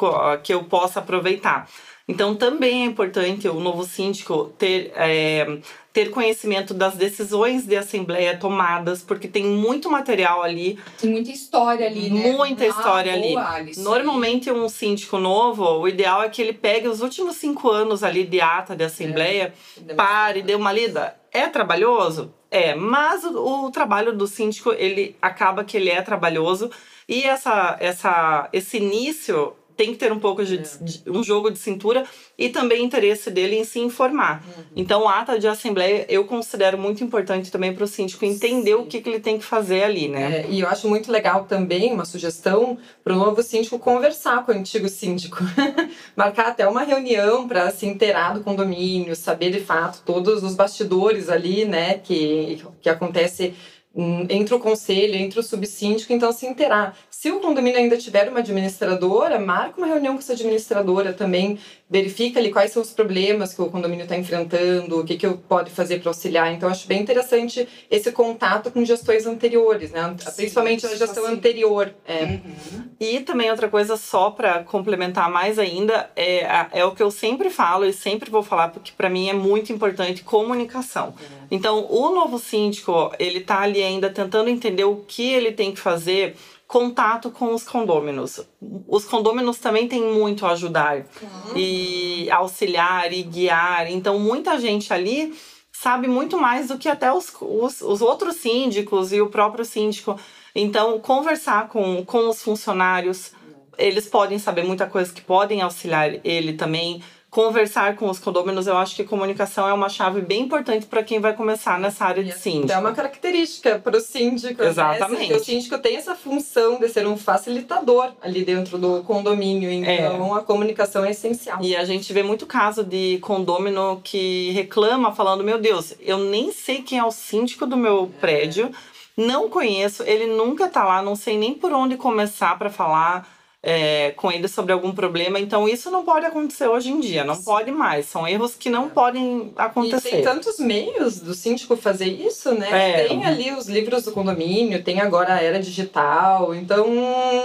que 0.43 0.53
eu 0.53 0.65
possa 0.65 0.99
aproveitar. 0.99 1.69
Então, 2.09 2.33
também 2.33 2.81
é 2.81 2.85
importante 2.85 3.47
o 3.47 3.59
novo 3.59 3.83
síndico 3.83 4.51
ter, 4.57 4.91
é, 4.95 5.59
ter 5.93 6.09
conhecimento 6.09 6.73
das 6.73 6.95
decisões 6.95 7.67
de 7.67 7.75
assembleia 7.75 8.35
tomadas, 8.35 9.03
porque 9.03 9.27
tem 9.27 9.45
muito 9.45 9.91
material 9.91 10.41
ali. 10.41 10.79
Tem 10.99 11.11
muita 11.11 11.29
história 11.29 11.85
ali, 11.85 12.09
né? 12.09 12.31
Muita 12.31 12.63
ah, 12.63 12.67
história 12.67 13.13
ali. 13.13 13.37
Alice. 13.37 13.79
Normalmente, 13.79 14.51
um 14.51 14.67
síndico 14.67 15.19
novo, 15.19 15.63
o 15.63 15.87
ideal 15.87 16.23
é 16.23 16.29
que 16.29 16.41
ele 16.41 16.51
pegue 16.51 16.87
os 16.87 17.01
últimos 17.01 17.35
cinco 17.35 17.69
anos 17.69 18.03
ali 18.03 18.25
de 18.25 18.41
ata 18.41 18.75
de 18.75 18.83
assembleia, 18.83 19.53
é. 19.87 19.93
pare, 19.93 20.41
dê 20.41 20.55
uma 20.55 20.73
lida. 20.73 21.15
É 21.31 21.45
trabalhoso? 21.45 22.33
É, 22.49 22.73
mas 22.73 23.23
o, 23.23 23.67
o 23.67 23.69
trabalho 23.69 24.17
do 24.17 24.25
síndico, 24.25 24.73
ele 24.73 25.15
acaba 25.21 25.63
que 25.63 25.77
ele 25.77 25.91
é 25.91 26.01
trabalhoso. 26.01 26.71
E 27.07 27.21
essa, 27.21 27.77
essa, 27.79 28.49
esse 28.51 28.77
início 28.77 29.53
tem 29.79 29.93
que 29.93 29.97
ter 29.97 30.11
um 30.11 30.19
pouco 30.19 30.43
de, 30.43 30.55
é. 30.55 30.61
de, 30.81 31.03
um 31.07 31.23
jogo 31.23 31.49
de 31.49 31.57
cintura 31.57 32.03
e 32.37 32.49
também 32.49 32.83
interesse 32.83 33.31
dele 33.31 33.55
em 33.55 33.63
se 33.63 33.79
informar. 33.79 34.43
Uhum. 34.45 34.63
Então, 34.75 35.07
ata 35.07 35.39
de 35.39 35.47
assembleia 35.47 36.05
eu 36.09 36.25
considero 36.25 36.77
muito 36.77 37.01
importante 37.01 37.49
também 37.49 37.73
para 37.73 37.85
o 37.85 37.87
síndico 37.87 38.25
entender 38.25 38.75
Sim. 38.75 38.81
o 38.81 38.85
que, 38.85 38.99
que, 38.99 39.07
ele 39.07 39.21
tem 39.21 39.37
que 39.37 39.45
fazer 39.45 39.83
ali, 39.83 40.09
né? 40.09 40.41
É, 40.41 40.47
e 40.49 40.59
eu 40.59 40.67
acho 40.67 40.89
muito 40.89 41.09
legal 41.09 41.45
também 41.45 41.93
uma 41.93 42.03
sugestão 42.03 42.77
para 43.01 43.13
o 43.13 43.15
novo 43.15 43.41
síndico 43.41 43.79
conversar 43.79 44.45
com 44.45 44.51
o 44.51 44.55
antigo 44.55 44.89
síndico, 44.89 45.37
marcar 46.13 46.47
até 46.47 46.67
uma 46.67 46.83
reunião 46.83 47.47
para 47.47 47.71
se 47.71 47.85
inteirar 47.85 48.33
do 48.33 48.43
condomínio, 48.43 49.15
saber 49.15 49.49
de 49.49 49.61
fato 49.61 50.01
todos 50.05 50.43
os 50.43 50.55
bastidores 50.55 51.29
ali, 51.29 51.63
né, 51.63 51.99
que 51.99 52.61
que 52.81 52.89
acontece 52.89 53.53
hum, 53.95 54.27
entre 54.29 54.53
o 54.53 54.59
conselho, 54.59 55.15
entre 55.15 55.39
o 55.39 55.43
subsíndico, 55.43 56.11
então 56.11 56.33
se 56.33 56.45
inteirar. 56.45 56.97
Se 57.19 57.29
o 57.29 57.41
condomínio 57.41 57.77
ainda 57.77 57.97
tiver 57.97 58.29
uma 58.29 58.39
administradora, 58.39 59.37
marca 59.37 59.77
uma 59.77 59.87
reunião 59.87 60.13
com 60.13 60.19
essa 60.19 60.31
administradora 60.31 61.11
também, 61.11 61.59
verifica 61.89 62.39
ali 62.39 62.49
quais 62.49 62.71
são 62.71 62.81
os 62.81 62.91
problemas 62.91 63.53
que 63.53 63.61
o 63.61 63.69
condomínio 63.69 64.03
está 64.03 64.15
enfrentando, 64.15 65.01
o 65.01 65.03
que, 65.03 65.17
que 65.17 65.25
eu 65.25 65.37
pode 65.37 65.69
fazer 65.69 65.99
para 65.99 66.11
auxiliar. 66.11 66.53
Então, 66.53 66.69
acho 66.69 66.87
bem 66.87 67.01
interessante 67.01 67.67
esse 67.91 68.09
contato 68.13 68.71
com 68.71 68.85
gestões 68.85 69.25
anteriores, 69.25 69.91
né? 69.91 70.15
Sim, 70.17 70.31
principalmente 70.33 70.85
a 70.85 70.95
gestão 70.95 71.25
assim. 71.25 71.33
anterior. 71.33 71.93
É. 72.07 72.23
Uhum. 72.23 72.83
E 72.97 73.19
também 73.19 73.51
outra 73.51 73.67
coisa, 73.67 73.97
só 73.97 74.31
para 74.31 74.63
complementar 74.63 75.29
mais 75.29 75.59
ainda, 75.59 76.09
é, 76.15 76.67
é 76.71 76.85
o 76.85 76.95
que 76.95 77.03
eu 77.03 77.11
sempre 77.11 77.49
falo 77.49 77.83
e 77.83 77.91
sempre 77.91 78.31
vou 78.31 78.43
falar, 78.43 78.69
porque 78.69 78.93
para 78.95 79.09
mim 79.09 79.27
é 79.27 79.33
muito 79.33 79.73
importante, 79.73 80.23
comunicação. 80.23 81.07
Uhum. 81.07 81.47
Então, 81.51 81.85
o 81.89 82.15
novo 82.15 82.39
síndico, 82.39 83.11
ele 83.19 83.39
está 83.39 83.59
ali 83.59 83.83
ainda 83.83 84.09
tentando 84.09 84.49
entender 84.49 84.85
o 84.85 85.03
que 85.05 85.33
ele 85.33 85.51
tem 85.51 85.73
que 85.73 85.81
fazer 85.81 86.37
contato 86.69 87.31
com 87.31 87.55
os 87.55 87.63
condôminos. 87.63 88.39
Os 88.87 89.03
condôminos 89.03 89.57
também 89.57 89.87
têm 89.87 90.03
muito 90.03 90.45
a 90.45 90.51
ajudar 90.51 90.97
uhum. 90.97 91.57
e 91.57 92.29
auxiliar 92.29 93.11
e 93.11 93.23
guiar. 93.23 93.91
Então, 93.91 94.19
muita 94.19 94.59
gente 94.59 94.93
ali 94.93 95.35
sabe 95.71 96.07
muito 96.07 96.39
mais 96.39 96.67
do 96.67 96.77
que 96.77 96.87
até 96.87 97.11
os, 97.11 97.33
os, 97.41 97.81
os 97.81 98.03
outros 98.03 98.35
síndicos 98.35 99.11
e 99.11 99.19
o 99.19 99.31
próprio 99.31 99.65
síndico. 99.65 100.15
Então, 100.53 100.99
conversar 100.99 101.69
com, 101.69 102.05
com 102.05 102.29
os 102.29 102.43
funcionários, 102.43 103.31
eles 103.75 104.07
podem 104.07 104.37
saber 104.37 104.63
muita 104.63 104.85
coisa 104.85 105.11
que 105.11 105.21
podem 105.21 105.61
auxiliar 105.61 106.23
ele 106.23 106.53
também 106.53 107.01
conversar 107.29 107.95
com 107.95 108.09
os 108.09 108.19
condôminos. 108.19 108.67
Eu 108.67 108.77
acho 108.77 108.95
que 108.95 109.03
comunicação 109.03 109.67
é 109.67 109.73
uma 109.73 109.89
chave 109.89 110.21
bem 110.21 110.41
importante 110.41 110.85
para 110.85 111.03
quem 111.03 111.19
vai 111.19 111.33
começar 111.33 111.79
nessa 111.79 112.05
área 112.05 112.23
de 112.23 112.31
síndico. 112.31 112.71
É 112.71 112.77
uma 112.77 112.91
característica 112.93 113.79
para 113.79 113.97
o 113.97 114.01
síndico. 114.01 114.63
Exatamente. 114.63 115.31
Né? 115.31 115.35
O 115.35 115.43
síndico 115.43 115.77
tem 115.77 115.95
essa 115.95 116.15
função 116.15 116.79
de 116.79 116.89
ser 116.89 117.05
um 117.05 117.17
facilitador 117.17 118.13
ali 118.21 118.43
dentro 118.43 118.77
do 118.77 119.03
condomínio. 119.03 119.69
Então, 119.69 120.35
é. 120.35 120.39
a 120.39 120.41
comunicação 120.41 121.05
é 121.05 121.11
essencial. 121.11 121.59
E 121.61 121.75
a 121.75 121.85
gente 121.85 122.11
vê 122.11 122.23
muito 122.23 122.45
caso 122.45 122.83
de 122.83 123.19
condômino 123.21 124.01
que 124.03 124.51
reclama 124.51 125.13
falando: 125.13 125.43
Meu 125.43 125.59
Deus, 125.59 125.93
eu 125.99 126.17
nem 126.17 126.51
sei 126.51 126.81
quem 126.81 126.97
é 126.97 127.03
o 127.03 127.11
síndico 127.11 127.65
do 127.65 127.77
meu 127.77 128.11
é. 128.17 128.19
prédio, 128.19 128.71
não 129.15 129.49
conheço, 129.49 130.03
ele 130.03 130.25
nunca 130.25 130.67
tá 130.67 130.83
lá, 130.83 131.01
não 131.01 131.15
sei 131.15 131.37
nem 131.37 131.53
por 131.53 131.71
onde 131.73 131.97
começar 131.97 132.57
para 132.57 132.69
falar 132.69 133.38
é, 133.61 134.11
com 134.11 134.31
ele 134.31 134.47
sobre 134.47 134.71
algum 134.71 134.91
problema. 134.91 135.39
Então, 135.39 135.67
isso 135.67 135.91
não 135.91 136.03
pode 136.03 136.25
acontecer 136.25 136.67
hoje 136.67 136.89
em 136.89 136.99
dia, 136.99 137.23
não 137.23 137.41
pode 137.41 137.71
mais. 137.71 138.05
São 138.05 138.27
erros 138.27 138.55
que 138.55 138.69
não 138.69 138.89
podem 138.89 139.51
acontecer. 139.55 140.07
E 140.07 140.11
tem 140.11 140.21
tantos 140.23 140.59
meios 140.59 141.19
do 141.19 141.33
síndico 141.33 141.75
fazer 141.75 142.07
isso, 142.07 142.53
né? 142.53 143.01
É. 143.01 143.07
Tem 143.07 143.25
ali 143.25 143.51
os 143.51 143.67
livros 143.67 144.05
do 144.05 144.11
condomínio, 144.11 144.83
tem 144.83 145.01
agora 145.01 145.35
a 145.35 145.41
era 145.41 145.59
digital, 145.59 146.55
então 146.55 146.85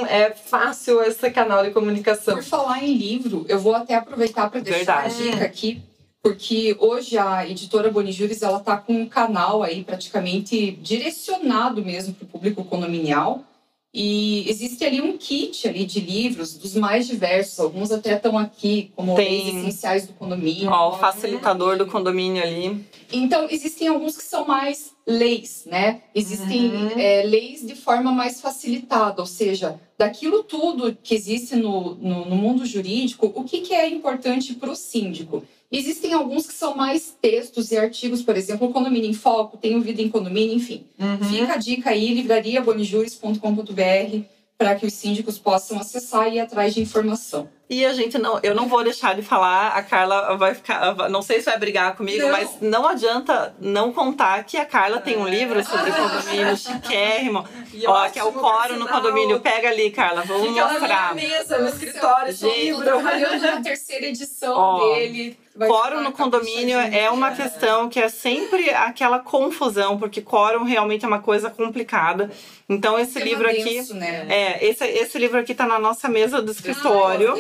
é 0.08 0.30
fácil 0.30 1.02
esse 1.02 1.30
canal 1.30 1.64
de 1.64 1.70
comunicação. 1.70 2.36
Por 2.36 2.44
falar 2.44 2.82
em 2.82 2.94
livro, 2.94 3.44
eu 3.48 3.58
vou 3.58 3.74
até 3.74 3.94
aproveitar 3.94 4.48
para 4.50 4.60
deixar 4.60 5.02
Verdade. 5.08 5.28
a 5.28 5.32
dica 5.32 5.44
aqui 5.44 5.82
porque 6.22 6.74
hoje 6.80 7.18
a 7.18 7.46
editora 7.46 7.90
Bonijuris 7.90 8.40
ela 8.40 8.56
está 8.56 8.78
com 8.78 8.94
um 8.94 9.06
canal 9.06 9.62
aí 9.62 9.84
praticamente 9.84 10.70
direcionado 10.70 11.84
mesmo 11.84 12.14
para 12.14 12.24
o 12.24 12.28
público 12.28 12.64
condominial 12.64 13.44
e 13.94 14.50
existe 14.50 14.84
ali 14.84 15.00
um 15.00 15.16
kit 15.16 15.68
ali 15.68 15.86
de 15.86 16.00
livros 16.00 16.58
dos 16.58 16.74
mais 16.74 17.06
diversos, 17.06 17.60
alguns 17.60 17.92
até 17.92 18.14
estão 18.14 18.36
aqui, 18.36 18.90
como 18.96 19.14
Tem... 19.14 19.44
leis 19.44 19.56
essenciais 19.56 20.06
do 20.08 20.14
condomínio. 20.14 20.68
Ó, 20.68 20.96
o 20.96 20.98
facilitador 20.98 21.78
do 21.78 21.86
condomínio 21.86 22.42
ali. 22.42 22.84
Então, 23.12 23.46
existem 23.48 23.86
alguns 23.86 24.16
que 24.16 24.24
são 24.24 24.44
mais 24.48 24.92
leis, 25.06 25.62
né? 25.66 26.00
Existem 26.12 26.74
uhum. 26.74 26.98
é, 26.98 27.22
leis 27.22 27.64
de 27.64 27.76
forma 27.76 28.10
mais 28.10 28.40
facilitada, 28.40 29.22
ou 29.22 29.26
seja, 29.26 29.78
daquilo 29.96 30.42
tudo 30.42 30.96
que 31.00 31.14
existe 31.14 31.54
no, 31.54 31.94
no, 31.94 32.24
no 32.24 32.34
mundo 32.34 32.66
jurídico, 32.66 33.32
o 33.32 33.44
que, 33.44 33.60
que 33.60 33.74
é 33.74 33.88
importante 33.88 34.54
para 34.54 34.72
o 34.72 34.74
síndico? 34.74 35.44
Existem 35.74 36.12
alguns 36.12 36.46
que 36.46 36.54
são 36.54 36.76
mais 36.76 37.16
textos 37.20 37.72
e 37.72 37.76
artigos, 37.76 38.22
por 38.22 38.36
exemplo, 38.36 38.68
o 38.68 38.72
Condomínio 38.72 39.10
em 39.10 39.14
Foco, 39.14 39.56
tem 39.56 39.74
o 39.74 39.80
Vida 39.80 40.00
em 40.00 40.08
Condomínio, 40.08 40.54
enfim. 40.54 40.86
Uhum. 40.96 41.28
Fica 41.28 41.54
a 41.54 41.56
dica 41.56 41.90
aí, 41.90 42.14
livrariabonijures.com.br, 42.14 44.20
para 44.56 44.76
que 44.76 44.86
os 44.86 44.94
síndicos 44.94 45.36
possam 45.36 45.80
acessar 45.80 46.28
e 46.28 46.36
ir 46.36 46.40
atrás 46.40 46.74
de 46.74 46.80
informação. 46.80 47.48
E 47.68 47.84
a 47.84 47.92
gente 47.92 48.16
não, 48.18 48.38
eu 48.40 48.54
não 48.54 48.68
vou 48.68 48.84
deixar 48.84 49.16
de 49.16 49.22
falar, 49.22 49.70
a 49.70 49.82
Carla 49.82 50.36
vai 50.36 50.54
ficar, 50.54 51.08
não 51.08 51.22
sei 51.22 51.40
se 51.40 51.46
vai 51.46 51.58
brigar 51.58 51.96
comigo, 51.96 52.22
não. 52.22 52.30
mas 52.30 52.56
não 52.60 52.86
adianta 52.86 53.52
não 53.58 53.92
contar 53.92 54.44
que 54.44 54.56
a 54.56 54.64
Carla 54.64 55.00
tem 55.00 55.16
um 55.16 55.26
livro 55.26 55.60
sobre 55.64 55.90
condomínio 55.90 56.56
chiquérrimo, 56.56 57.44
ó, 57.88 58.08
que 58.08 58.20
é 58.20 58.22
o 58.22 58.32
Coro 58.32 58.78
no 58.78 58.86
condomínio. 58.86 59.40
Pega 59.40 59.70
ali, 59.70 59.90
Carla, 59.90 60.22
vamos 60.22 60.50
Fica 60.50 60.68
mostrar. 60.68 61.08
Na 61.08 61.14
minha 61.14 61.30
mesa, 61.30 61.58
no 61.58 61.68
escritório, 61.68 62.32
gente, 62.32 62.80
trabalhando 62.80 63.42
na 63.42 63.60
terceira 63.60 64.06
edição 64.06 64.56
ó, 64.56 64.94
dele. 64.94 65.42
Quórum 65.56 66.02
no 66.02 66.10
condomínio 66.10 66.76
é 66.76 67.08
uma 67.10 67.30
questão 67.30 67.88
que 67.88 68.00
é 68.00 68.08
sempre 68.08 68.70
aquela 68.70 69.20
confusão, 69.20 69.96
porque 69.96 70.20
quórum 70.20 70.64
realmente 70.64 71.04
é 71.04 71.08
uma 71.08 71.20
coisa 71.20 71.48
complicada. 71.48 72.28
Então, 72.68 72.98
esse 72.98 73.20
é 73.20 73.24
livro 73.24 73.48
aqui. 73.48 73.62
Denso, 73.62 73.94
né? 73.94 74.26
É, 74.28 74.66
esse, 74.66 74.84
esse 74.84 75.16
livro 75.16 75.38
aqui 75.38 75.54
tá 75.54 75.64
na 75.64 75.78
nossa 75.78 76.08
mesa 76.08 76.42
do 76.42 76.50
escritório. 76.50 77.34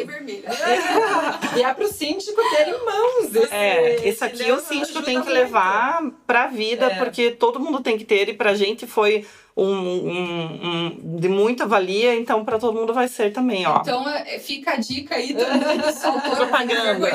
Ah, 0.46 1.40
e 1.58 1.62
é 1.64 1.74
pro 1.74 1.88
síndico 1.88 2.40
ter 2.50 2.68
em 2.68 2.84
mãos. 2.84 3.34
Esse, 3.34 3.52
é, 3.52 4.08
esse 4.08 4.24
aqui 4.24 4.52
o 4.52 4.60
síndico 4.60 5.02
tem 5.02 5.20
que 5.20 5.30
levar 5.30 6.00
pra 6.24 6.46
vida, 6.46 6.86
é. 6.86 6.94
porque 6.96 7.32
todo 7.32 7.58
mundo 7.58 7.80
tem 7.80 7.98
que 7.98 8.04
ter, 8.04 8.28
e 8.28 8.34
pra 8.34 8.54
gente 8.54 8.86
foi 8.86 9.26
um, 9.56 9.66
um, 9.66 10.86
um, 10.96 11.16
de 11.16 11.28
muita 11.28 11.64
valia, 11.64 12.14
então 12.16 12.44
para 12.44 12.58
todo 12.58 12.78
mundo 12.78 12.92
vai 12.92 13.06
ser 13.06 13.32
também, 13.32 13.64
ó. 13.66 13.80
Então 13.80 14.08
é, 14.08 14.38
fica 14.38 14.72
a 14.72 14.76
dica 14.76 15.14
aí 15.14 15.32
do 15.32 15.44
propaganda. 16.36 17.08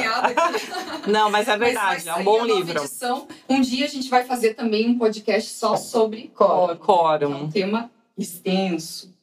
Não, 1.05 1.29
mas 1.29 1.47
é 1.49 1.57
verdade, 1.57 2.05
mas 2.05 2.07
é 2.07 2.15
um 2.15 2.23
bom 2.23 2.45
livro. 2.45 2.79
Edição. 2.79 3.27
Um 3.47 3.59
dia 3.59 3.85
a 3.85 3.89
gente 3.89 4.09
vai 4.09 4.23
fazer 4.23 4.53
também 4.53 4.87
um 4.87 4.97
podcast 4.97 5.51
só 5.53 5.75
sobre 5.75 6.31
quórum. 6.33 6.77
Quórum. 6.77 7.33
É 7.33 7.35
um 7.35 7.49
tema 7.49 7.91
extenso. 8.17 9.13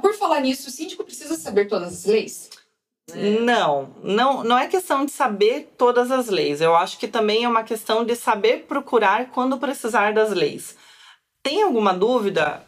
Por 0.00 0.14
falar 0.14 0.40
nisso, 0.40 0.68
o 0.68 0.72
síndico 0.72 1.04
precisa 1.04 1.36
saber 1.36 1.66
todas 1.66 1.92
as 1.92 2.04
leis? 2.04 2.48
Não, 3.40 3.90
não, 4.02 4.42
não 4.42 4.58
é 4.58 4.66
questão 4.66 5.04
de 5.04 5.12
saber 5.12 5.72
todas 5.76 6.10
as 6.10 6.28
leis. 6.28 6.60
Eu 6.60 6.74
acho 6.74 6.98
que 6.98 7.06
também 7.06 7.44
é 7.44 7.48
uma 7.48 7.62
questão 7.62 8.04
de 8.04 8.16
saber 8.16 8.64
procurar 8.66 9.30
quando 9.30 9.58
precisar 9.58 10.12
das 10.12 10.30
leis 10.30 10.76
tem 11.46 11.62
alguma 11.62 11.94
dúvida, 11.94 12.60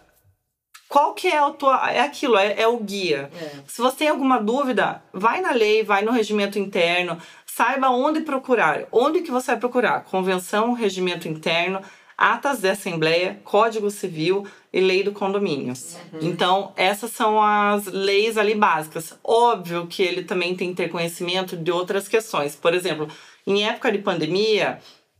qual 0.89 1.13
que 1.13 1.27
é 1.27 1.37
a 1.37 1.51
tua. 1.51 1.91
É 1.91 1.99
aquilo, 1.99 2.37
é, 2.39 2.61
é 2.61 2.69
o 2.69 2.79
guia. 2.79 3.29
É. 3.35 3.51
Se 3.67 3.83
você 3.83 3.97
tem 3.97 4.09
alguma 4.09 4.39
dúvida, 4.41 5.03
vai 5.13 5.41
na 5.41 5.51
lei, 5.51 5.83
vai 5.83 6.03
no 6.03 6.13
regimento 6.13 6.61
interno, 6.61 7.19
saiba 7.45 7.91
onde 7.91 8.21
procurar. 8.21 8.87
Onde 8.93 9.23
que 9.23 9.33
você 9.33 9.51
vai 9.51 9.59
procurar? 9.59 10.05
Convenção, 10.05 10.75
regimento 10.75 11.27
interno, 11.27 11.81
atas 12.17 12.61
de 12.61 12.69
assembleia, 12.69 13.41
código 13.43 13.91
civil 13.91 14.47
e 14.73 14.81
lei 14.81 15.03
do 15.03 15.11
condomínio. 15.11 15.75
Uhum. 16.13 16.21
Então, 16.23 16.73
essas 16.77 17.11
são 17.11 17.43
as 17.43 17.87
leis 17.87 18.39
ali 18.39 18.55
básicas. 18.55 19.19
Óbvio 19.25 19.89
que 19.89 20.05
ele 20.05 20.23
também 20.23 20.55
tem 20.55 20.69
que 20.71 20.77
ter 20.77 20.89
conhecimento 20.89 21.57
de 21.57 21.73
outras 21.73 22.07
questões. 22.07 22.55
Por 22.55 22.73
exemplo, 22.75 23.09
em 23.45 23.67
época 23.67 23.91
de 23.91 23.99
pandemia, 23.99 24.79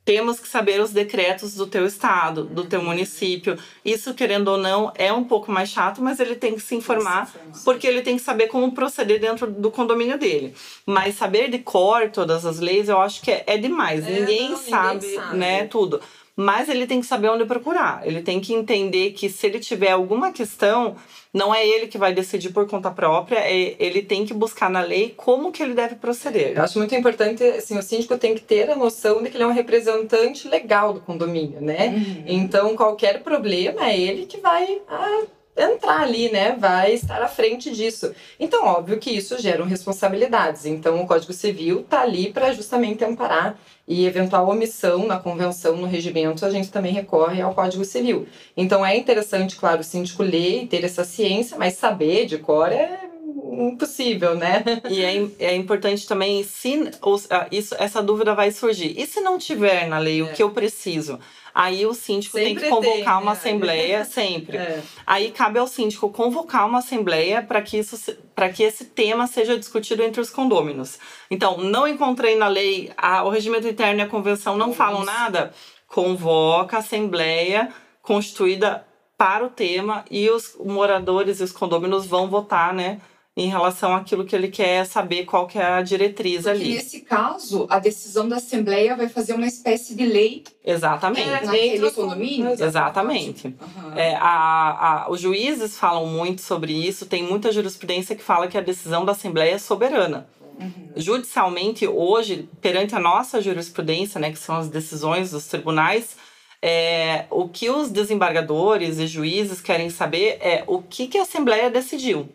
temos 0.09 0.41
que 0.41 0.49
saber 0.49 0.81
os 0.81 0.91
decretos 0.91 1.55
do 1.55 1.67
teu 1.67 1.85
estado, 1.85 2.45
do 2.45 2.65
teu 2.65 2.83
município. 2.83 3.59
Isso, 3.85 4.15
querendo 4.15 4.49
ou 4.49 4.57
não, 4.57 4.91
é 4.95 5.13
um 5.13 5.23
pouco 5.23 5.53
mais 5.53 5.69
chato, 5.69 6.01
mas 6.01 6.19
ele 6.19 6.35
tem 6.35 6.55
que 6.55 6.63
se 6.63 6.75
informar, 6.75 7.31
porque 7.63 7.87
ele 7.87 8.01
tem 8.01 8.17
que 8.17 8.23
saber 8.23 8.47
como 8.47 8.73
proceder 8.73 9.21
dentro 9.21 9.47
do 9.47 9.71
condomínio 9.71 10.17
dele. 10.17 10.55
Mas 10.87 11.17
saber 11.17 11.51
de 11.51 11.59
cor 11.59 12.09
todas 12.09 12.47
as 12.47 12.59
leis, 12.59 12.89
eu 12.89 12.99
acho 12.99 13.21
que 13.21 13.31
é, 13.31 13.45
é 13.47 13.59
demais. 13.59 14.07
É, 14.07 14.19
ninguém, 14.19 14.49
não, 14.49 14.57
sabe, 14.57 14.95
ninguém 14.95 15.15
sabe, 15.21 15.37
né, 15.37 15.67
tudo. 15.67 16.01
Mas 16.41 16.69
ele 16.69 16.87
tem 16.87 17.01
que 17.01 17.07
saber 17.07 17.31
onde 17.31 17.45
procurar. 17.45 18.07
Ele 18.07 18.23
tem 18.23 18.39
que 18.39 18.55
entender 18.55 19.11
que 19.11 19.29
se 19.29 19.45
ele 19.45 19.59
tiver 19.59 19.91
alguma 19.91 20.31
questão, 20.31 20.95
não 21.35 21.53
é 21.53 21.67
ele 21.67 21.89
que 21.89 21.99
vai 21.99 22.15
decidir 22.15 22.51
por 22.51 22.65
conta 22.69 22.93
própria, 22.93 23.41
é, 23.41 23.75
ele 23.81 24.03
tem 24.03 24.25
que 24.25 24.33
buscar 24.33 24.71
na 24.71 24.81
lei 24.81 25.13
como 25.17 25.51
que 25.51 25.61
ele 25.61 25.75
deve 25.75 25.97
proceder. 25.97 26.57
Eu 26.57 26.63
acho 26.63 26.79
muito 26.79 26.95
importante, 26.95 27.43
assim, 27.43 27.77
o 27.77 27.83
síndico 27.83 28.17
tem 28.17 28.37
que 28.37 28.41
ter 28.41 28.71
a 28.71 28.77
noção 28.77 29.21
de 29.21 29.31
que 29.31 29.37
ele 29.37 29.43
é 29.43 29.47
um 29.49 29.53
representante 29.53 30.47
legal 30.47 30.93
do 30.93 31.01
condomínio, 31.01 31.61
né? 31.61 31.89
Uhum. 31.89 32.25
Então, 32.29 32.77
qualquer 32.77 33.21
problema 33.25 33.91
é 33.91 33.99
ele 33.99 34.25
que 34.25 34.39
vai 34.39 34.81
ah, 34.89 35.23
entrar 35.59 36.03
ali, 36.03 36.31
né? 36.31 36.57
Vai 36.59 36.93
estar 36.93 37.21
à 37.21 37.29
frente 37.29 37.71
disso. 37.71 38.15
Então, 38.39 38.65
óbvio 38.65 38.99
que 38.99 39.11
isso 39.11 39.39
gera 39.39 39.65
responsabilidades. 39.65 40.67
Então, 40.67 41.01
o 41.01 41.07
Código 41.07 41.33
Civil 41.33 41.81
está 41.81 42.03
ali 42.03 42.33
para 42.33 42.53
justamente 42.53 43.05
amparar 43.05 43.59
e 43.87 44.05
eventual 44.05 44.49
omissão 44.49 45.07
na 45.07 45.19
convenção, 45.19 45.77
no 45.77 45.87
regimento, 45.87 46.45
a 46.45 46.51
gente 46.51 46.71
também 46.71 46.93
recorre 46.93 47.41
ao 47.41 47.55
Código 47.55 47.85
Civil. 47.85 48.29
Então, 48.55 48.85
é 48.85 48.95
interessante, 48.97 49.57
claro, 49.57 49.81
o 49.81 49.85
síndico 49.85 50.23
ler 50.23 50.65
e 50.65 50.67
ter 50.67 50.85
essa 50.85 51.05
ciência, 51.05 51.57
mas 51.57 51.75
saber 51.75 52.27
de 52.27 52.37
cor 52.37 52.71
é 52.71 53.09
impossível, 53.53 54.35
né? 54.35 54.63
E 54.89 55.03
é, 55.03 55.47
é 55.53 55.57
importante 55.57 56.07
também, 56.07 56.45
se 56.45 56.91
ah, 57.31 57.47
isso, 57.51 57.75
essa 57.79 58.03
dúvida 58.03 58.35
vai 58.35 58.51
surgir. 58.51 58.95
E 58.97 59.07
se 59.07 59.21
não 59.21 59.39
tiver 59.39 59.89
na 59.89 59.99
lei 59.99 60.21
é. 60.21 60.23
o 60.23 60.33
que 60.33 60.43
eu 60.43 60.51
preciso? 60.51 61.19
Aí 61.59 61.85
o 61.85 61.93
síndico 61.93 62.39
sempre 62.39 62.55
tem 62.55 62.57
que 62.57 62.71
convocar 62.71 62.95
tem, 62.95 63.05
uma 63.05 63.23
né? 63.23 63.33
assembleia, 63.33 64.05
sempre. 64.07 64.57
É. 64.59 64.81
Aí 65.05 65.33
cabe 65.33 65.59
ao 65.59 65.67
síndico 65.67 66.09
convocar 66.09 66.65
uma 66.65 66.79
assembleia 66.79 67.43
para 67.43 67.61
que, 67.61 67.77
isso, 67.77 68.17
que 68.55 68.63
esse 68.63 68.85
tema 68.85 69.27
seja 69.27 69.59
discutido 69.59 70.05
entre 70.05 70.21
os 70.21 70.31
condôminos. 70.31 71.01
Então, 71.29 71.59
não 71.59 71.89
encontrei 71.89 72.37
na 72.37 72.47
lei, 72.47 72.93
a, 72.97 73.25
o 73.25 73.29
regimento 73.29 73.67
interno 73.67 73.99
e 73.99 74.05
a 74.05 74.09
convenção 74.09 74.57
não 74.57 74.69
isso. 74.69 74.77
falam 74.77 75.03
nada, 75.03 75.53
convoca 75.89 76.77
a 76.77 76.79
assembleia 76.79 77.73
constituída 78.03 78.87
para 79.17 79.45
o 79.45 79.51
tema 79.51 80.05
e 80.09 80.31
os 80.31 80.57
moradores 80.65 81.41
e 81.41 81.43
os 81.43 81.51
condôminos 81.51 82.07
vão 82.07 82.31
votar, 82.31 82.73
né? 82.73 83.01
Em 83.39 83.49
relação 83.49 83.95
àquilo 83.95 84.25
que 84.25 84.35
ele 84.35 84.49
quer 84.49 84.85
saber 84.85 85.25
qual 85.25 85.47
que 85.47 85.61
é 85.61 85.65
a 85.65 85.81
diretriz 85.81 86.43
Porque 86.43 86.51
ali. 86.51 86.75
Nesse 86.75 87.03
caso, 87.03 87.69
a 87.71 87.79
decisão 87.79 88.29
da 88.29 88.37
Assembleia 88.37 88.97
vai 88.97 89.09
fazer 89.09 89.33
uma 89.33 89.47
espécie 89.47 89.95
de 89.95 90.05
lei. 90.05 90.43
Exatamente. 90.65 91.29
É, 91.29 91.45
naquele 91.45 91.91
condomínio. 91.93 92.51
Exatamente. 92.51 93.47
Uhum. 93.47 93.93
É, 93.95 94.17
a, 94.17 95.05
a, 95.05 95.11
os 95.11 95.21
juízes 95.21 95.79
falam 95.79 96.05
muito 96.09 96.43
sobre 96.43 96.73
isso, 96.73 97.07
tem 97.07 97.23
muita 97.23 97.53
jurisprudência 97.53 98.17
que 98.17 98.25
fala 98.25 98.49
que 98.49 98.59
a 98.59 98.61
decisão 98.61 99.05
da 99.05 99.13
Assembleia 99.13 99.55
é 99.55 99.59
soberana. 99.59 100.27
Uhum. 100.59 100.89
Judicialmente, 100.97 101.87
hoje, 101.87 102.49
perante 102.61 102.97
a 102.97 102.99
nossa 102.99 103.41
jurisprudência, 103.41 104.21
né, 104.21 104.33
que 104.33 104.39
são 104.39 104.57
as 104.57 104.69
decisões 104.69 105.31
dos 105.31 105.47
tribunais, 105.47 106.17
é, 106.61 107.27
o 107.31 107.49
que 107.49 107.71
os 107.71 107.89
desembargadores 107.89 108.99
e 108.99 109.07
juízes 109.07 109.61
querem 109.61 109.91
saber 109.91 110.39
é 110.41 110.65
o 110.67 110.83
que, 110.83 111.07
que 111.07 111.19
a 111.19 111.23
Assembleia 111.23 111.71
decidiu 111.71 112.29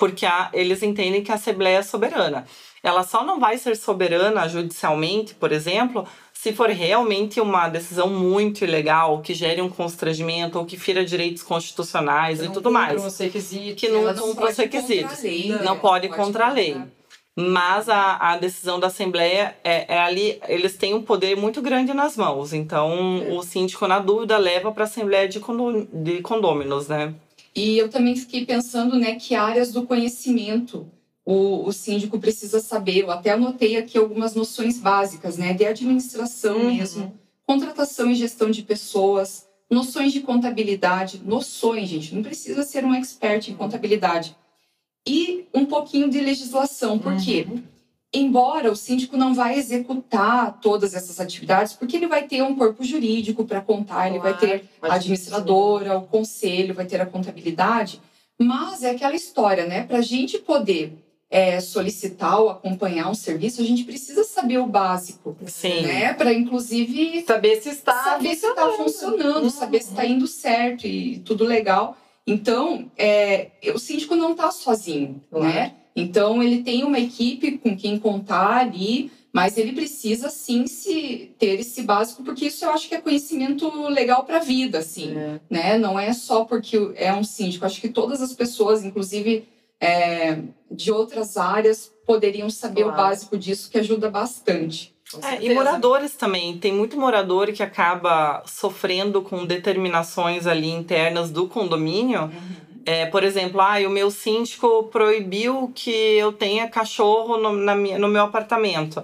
porque 0.00 0.24
a, 0.24 0.48
eles 0.54 0.82
entendem 0.82 1.22
que 1.22 1.30
a 1.30 1.34
Assembleia 1.34 1.76
é 1.76 1.82
soberana. 1.82 2.46
ela 2.82 3.04
só 3.04 3.22
não 3.22 3.38
vai 3.38 3.58
ser 3.58 3.76
soberana 3.76 4.48
judicialmente, 4.48 5.34
por 5.34 5.52
exemplo, 5.52 6.08
se 6.32 6.54
for 6.54 6.70
realmente 6.70 7.38
uma 7.38 7.68
decisão 7.68 8.08
muito 8.08 8.64
ilegal, 8.64 9.20
que 9.20 9.34
gere 9.34 9.60
um 9.60 9.68
constrangimento 9.68 10.58
ou 10.58 10.64
que 10.64 10.78
fira 10.78 11.04
direitos 11.04 11.42
constitucionais 11.42 12.42
e 12.42 12.48
tudo 12.48 12.72
mais. 12.72 13.04
Os 13.04 13.18
requisitos. 13.18 13.74
Que 13.74 13.88
não 13.90 14.14
cumpra 14.14 14.48
os 14.48 14.56
requisitos. 14.56 15.22
Não 15.62 15.78
pode 15.78 16.08
contra 16.08 16.46
a 16.46 16.50
lei. 16.50 16.80
Mas 17.36 17.88
a, 17.90 18.16
a 18.16 18.36
decisão 18.38 18.80
da 18.80 18.86
Assembleia 18.86 19.54
é, 19.62 19.94
é, 19.94 19.98
ali, 19.98 20.40
eles 20.48 20.76
têm 20.76 20.94
um 20.94 21.02
poder 21.02 21.36
muito 21.36 21.60
grande 21.60 21.92
nas 21.92 22.16
mãos. 22.16 22.54
Então, 22.54 23.22
é. 23.22 23.32
o 23.32 23.42
síndico, 23.42 23.86
na 23.86 23.98
dúvida, 23.98 24.38
leva 24.38 24.72
para 24.72 24.84
a 24.84 24.86
Assembleia 24.86 25.28
de, 25.28 25.40
condom, 25.40 25.86
de 25.92 26.22
condôminos, 26.22 26.88
né? 26.88 27.14
E 27.54 27.78
eu 27.78 27.88
também 27.88 28.14
fiquei 28.16 28.44
pensando, 28.46 28.98
né, 28.98 29.16
que 29.16 29.34
áreas 29.34 29.72
do 29.72 29.86
conhecimento 29.86 30.90
o, 31.24 31.66
o 31.66 31.72
síndico 31.72 32.18
precisa 32.18 32.60
saber. 32.60 32.98
Eu 32.98 33.10
até 33.10 33.30
anotei 33.30 33.76
aqui 33.76 33.98
algumas 33.98 34.34
noções 34.34 34.78
básicas, 34.78 35.36
né, 35.36 35.52
de 35.52 35.64
administração 35.64 36.58
uhum. 36.58 36.74
mesmo, 36.74 37.18
contratação 37.46 38.10
e 38.10 38.14
gestão 38.14 38.50
de 38.50 38.62
pessoas, 38.62 39.46
noções 39.70 40.12
de 40.12 40.20
contabilidade, 40.20 41.22
noções, 41.24 41.88
gente, 41.88 42.14
não 42.14 42.22
precisa 42.22 42.62
ser 42.62 42.84
um 42.84 42.94
expert 42.94 43.48
em 43.48 43.54
contabilidade. 43.54 44.36
E 45.06 45.46
um 45.54 45.64
pouquinho 45.64 46.10
de 46.10 46.20
legislação, 46.20 46.98
porque 46.98 47.46
uhum. 47.48 47.62
Embora 48.12 48.70
o 48.70 48.76
síndico 48.76 49.16
não 49.16 49.34
vai 49.34 49.58
executar 49.58 50.58
todas 50.60 50.94
essas 50.94 51.20
atividades, 51.20 51.72
porque 51.74 51.96
ele 51.96 52.06
vai 52.06 52.26
ter 52.26 52.42
um 52.42 52.56
corpo 52.56 52.82
jurídico 52.82 53.44
para 53.44 53.60
contar, 53.60 53.94
claro, 53.94 54.10
ele 54.10 54.18
vai 54.18 54.36
ter 54.36 54.64
a 54.82 54.94
administradora, 54.94 55.96
o 55.96 56.06
conselho, 56.06 56.74
vai 56.74 56.86
ter 56.86 57.00
a 57.00 57.06
contabilidade, 57.06 58.00
mas 58.38 58.82
é 58.82 58.90
aquela 58.90 59.14
história, 59.14 59.66
né? 59.66 59.84
Para 59.84 59.98
a 59.98 60.02
gente 60.02 60.38
poder 60.38 60.98
é, 61.30 61.60
solicitar 61.60 62.40
ou 62.40 62.50
acompanhar 62.50 63.08
um 63.08 63.14
serviço, 63.14 63.60
a 63.60 63.64
gente 63.64 63.84
precisa 63.84 64.24
saber 64.24 64.58
o 64.58 64.66
básico. 64.66 65.36
Sim. 65.46 65.82
Né? 65.82 66.12
Para, 66.14 66.32
inclusive, 66.32 67.22
saber 67.24 67.62
se 67.62 67.68
está 67.68 68.02
saber 68.02 68.34
se 68.34 68.46
está 68.46 68.68
funcionando, 68.72 69.44
uhum. 69.44 69.50
saber 69.50 69.80
se 69.80 69.90
está 69.90 70.04
indo 70.04 70.26
certo 70.26 70.86
e 70.86 71.20
tudo 71.20 71.44
legal. 71.44 71.96
Então, 72.26 72.90
é, 72.98 73.50
o 73.72 73.78
síndico 73.78 74.16
não 74.16 74.32
está 74.32 74.50
sozinho, 74.50 75.22
uhum. 75.30 75.42
né? 75.44 75.76
Então, 75.94 76.42
ele 76.42 76.62
tem 76.62 76.84
uma 76.84 76.98
equipe 76.98 77.58
com 77.58 77.76
quem 77.76 77.98
contar 77.98 78.58
ali, 78.58 79.10
mas 79.32 79.56
ele 79.56 79.72
precisa 79.72 80.28
sim 80.28 80.66
se 80.66 81.34
ter 81.38 81.60
esse 81.60 81.82
básico, 81.82 82.22
porque 82.22 82.46
isso 82.46 82.64
eu 82.64 82.70
acho 82.70 82.88
que 82.88 82.94
é 82.94 83.00
conhecimento 83.00 83.70
legal 83.88 84.24
para 84.24 84.38
a 84.38 84.40
vida, 84.40 84.78
assim, 84.78 85.16
é. 85.16 85.40
né? 85.48 85.78
Não 85.78 85.98
é 85.98 86.12
só 86.12 86.44
porque 86.44 86.92
é 86.96 87.12
um 87.12 87.24
síndico. 87.24 87.64
Acho 87.64 87.80
que 87.80 87.88
todas 87.88 88.20
as 88.20 88.32
pessoas, 88.32 88.84
inclusive 88.84 89.46
é, 89.80 90.38
de 90.70 90.92
outras 90.92 91.36
áreas 91.36 91.92
poderiam 92.06 92.50
saber 92.50 92.82
claro. 92.82 92.98
o 92.98 93.02
básico 93.02 93.38
disso, 93.38 93.70
que 93.70 93.78
ajuda 93.78 94.10
bastante. 94.10 94.94
É, 95.22 95.44
e 95.44 95.54
moradores 95.54 96.14
também. 96.14 96.56
Tem 96.58 96.72
muito 96.72 96.96
morador 96.98 97.52
que 97.52 97.62
acaba 97.62 98.42
sofrendo 98.46 99.22
com 99.22 99.44
determinações 99.44 100.46
ali 100.46 100.70
internas 100.70 101.30
do 101.30 101.48
condomínio. 101.48 102.22
Uhum. 102.22 102.69
É, 102.90 103.06
por 103.06 103.22
exemplo, 103.22 103.60
ah, 103.60 103.78
o 103.86 103.88
meu 103.88 104.10
síndico 104.10 104.88
proibiu 104.90 105.70
que 105.72 105.92
eu 105.92 106.32
tenha 106.32 106.68
cachorro 106.68 107.36
no, 107.36 107.52
na 107.52 107.72
minha, 107.72 107.96
no 108.00 108.08
meu 108.08 108.24
apartamento. 108.24 109.00